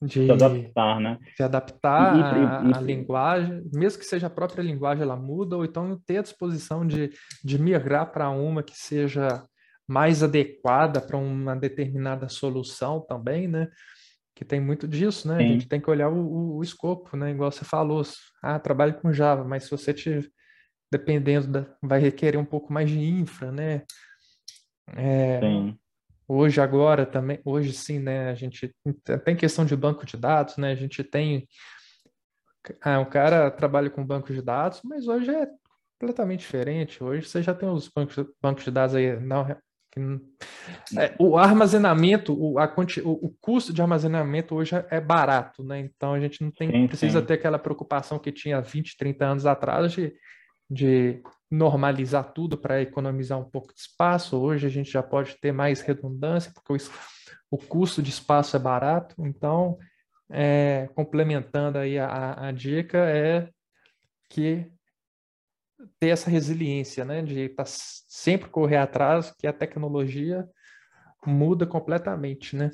[0.00, 1.18] de se adaptar, né?
[1.36, 6.18] Se adaptar à linguagem, mesmo que seja a própria linguagem, ela muda, ou então ter
[6.18, 7.10] a disposição de,
[7.44, 9.44] de migrar para uma que seja
[9.86, 13.68] mais adequada para uma determinada solução também, né?
[14.34, 15.38] Que tem muito disso, né?
[15.38, 15.44] Sim.
[15.44, 17.30] A gente tem que olhar o, o, o, escopo, né?
[17.30, 18.02] Igual você falou,
[18.42, 20.30] ah, trabalho com Java, mas se você te,
[20.90, 23.82] dependendo da, vai requerer um pouco mais de infra, né?
[24.96, 25.78] É, sim.
[26.26, 28.30] Hoje agora também, hoje sim, né?
[28.30, 28.74] A gente
[29.24, 30.72] tem questão de banco de dados, né?
[30.72, 31.46] A gente tem,
[32.80, 35.46] ah, o cara trabalha com banco de dados, mas hoje é
[36.00, 37.04] completamente diferente.
[37.04, 39.46] Hoje você já tem os bancos, bancos de dados aí não
[41.18, 42.64] o armazenamento, o, a,
[43.04, 45.80] o, o, custo de armazenamento hoje é barato, né?
[45.80, 47.26] Então a gente não tem, sim, precisa sim.
[47.26, 50.14] ter aquela preocupação que tinha 20, 30 anos atrás de,
[50.70, 54.38] de normalizar tudo para economizar um pouco de espaço.
[54.38, 56.76] Hoje a gente já pode ter mais redundância, porque o,
[57.50, 59.14] o custo de espaço é barato.
[59.26, 59.78] Então,
[60.30, 63.50] é, complementando aí a, a dica, é
[64.30, 64.66] que
[65.98, 70.48] ter essa resiliência, né, de estar tá sempre correr atrás, que a tecnologia
[71.26, 72.70] muda completamente, né?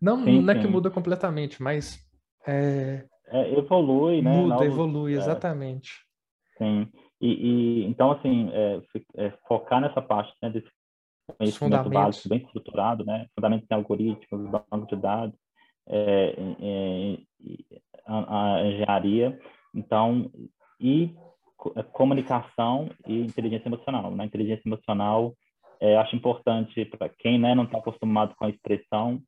[0.00, 1.98] Não, sim, não é que muda completamente, mas
[2.46, 4.30] é, é, evolui, né?
[4.30, 5.16] Muda, Novos, evolui, é.
[5.16, 5.92] exatamente.
[6.58, 6.88] Sim.
[7.20, 8.82] E, e então assim, é,
[9.16, 10.68] é, focar nessa parte né, desse
[11.38, 13.26] conhecimento básico bem estruturado, né?
[13.34, 15.38] Fundamentos em algoritmos, banco de dados,
[18.06, 19.38] a, a engenharia.
[19.74, 20.30] Então,
[20.80, 21.14] e
[21.92, 24.10] comunicação e inteligência emocional.
[24.10, 24.24] Na né?
[24.24, 25.34] inteligência emocional,
[25.80, 29.20] é, acho importante para quem né, não está acostumado com a expressão,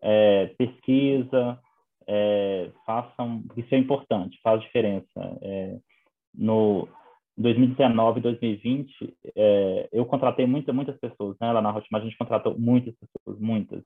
[0.00, 1.58] é, pesquisa,
[2.06, 5.38] é, façam, isso é importante, faz diferença.
[5.40, 5.78] É,
[6.34, 6.88] no
[7.36, 12.18] 2019 e 2020, é, eu contratei muita, muitas pessoas, né, lá na Hotmart a gente
[12.18, 13.82] contratou muitas pessoas, muitas.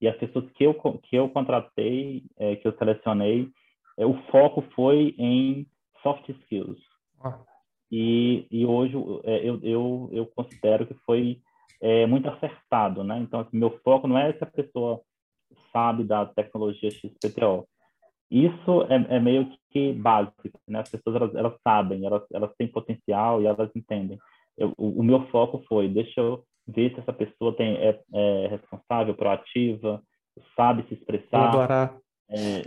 [0.00, 3.48] E as pessoas que eu, que eu contratei, é, que eu selecionei,
[3.98, 5.66] o foco foi em
[6.02, 6.78] soft skills,
[7.90, 11.40] e, e hoje é, eu, eu, eu considero que foi
[11.80, 13.18] é, muito acertado, né?
[13.20, 15.00] Então, assim, meu foco não é se a pessoa
[15.72, 17.66] sabe da tecnologia XPTO.
[18.30, 20.34] Isso é, é meio que básico,
[20.66, 20.80] né?
[20.80, 24.18] As pessoas, elas, elas sabem, elas, elas têm potencial e elas entendem.
[24.56, 28.48] Eu, o, o, meu foco foi, deixa eu ver se essa pessoa tem, é, é
[28.48, 30.02] responsável, proativa,
[30.56, 31.96] sabe se expressar, colaborar.
[32.30, 32.62] É,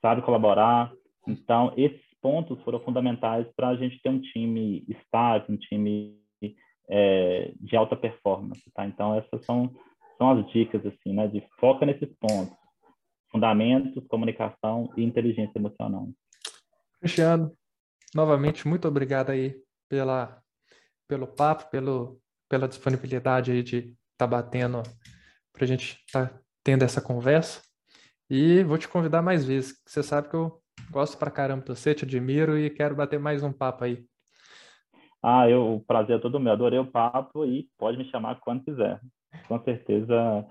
[0.00, 0.92] sabe colaborar.
[1.26, 6.20] Então, esse pontos foram fundamentais para a gente ter um time estável, um time
[6.88, 8.86] é, de alta performance, tá?
[8.86, 9.72] Então essas são
[10.18, 11.28] são as dicas assim, né?
[11.28, 12.54] De foca nesses pontos:
[13.30, 16.08] fundamentos, comunicação e inteligência emocional.
[16.98, 17.52] Cristiano,
[18.14, 19.56] novamente muito obrigado aí
[19.88, 20.42] pela
[21.08, 24.82] pelo papo, pelo pela disponibilidade aí de estar tá batendo
[25.52, 27.62] para a gente estar tá tendo essa conversa.
[28.28, 29.80] E vou te convidar mais vezes.
[29.86, 30.59] Você sabe que eu
[30.90, 34.04] Gosto pra caramba de você, te admiro e quero bater mais um papo aí.
[35.22, 36.52] Ah, eu, o prazer é todo meu.
[36.52, 39.00] Adorei o papo e pode me chamar quando quiser.
[39.46, 40.46] Com certeza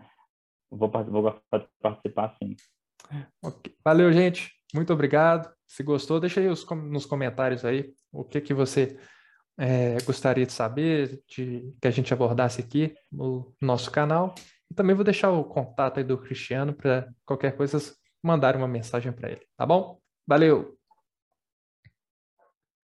[0.70, 1.42] vou, vou
[1.82, 2.56] participar sim.
[3.44, 3.74] Okay.
[3.84, 4.52] Valeu, gente.
[4.74, 5.52] Muito obrigado.
[5.68, 9.00] Se gostou, deixa aí os, nos comentários aí o que, que você
[9.58, 14.34] é, gostaria de saber, de, que a gente abordasse aqui no nosso canal.
[14.70, 17.78] E também vou deixar o contato aí do Cristiano para qualquer coisa
[18.24, 20.00] mandar uma mensagem para ele, tá bom?
[20.30, 20.79] Valeu!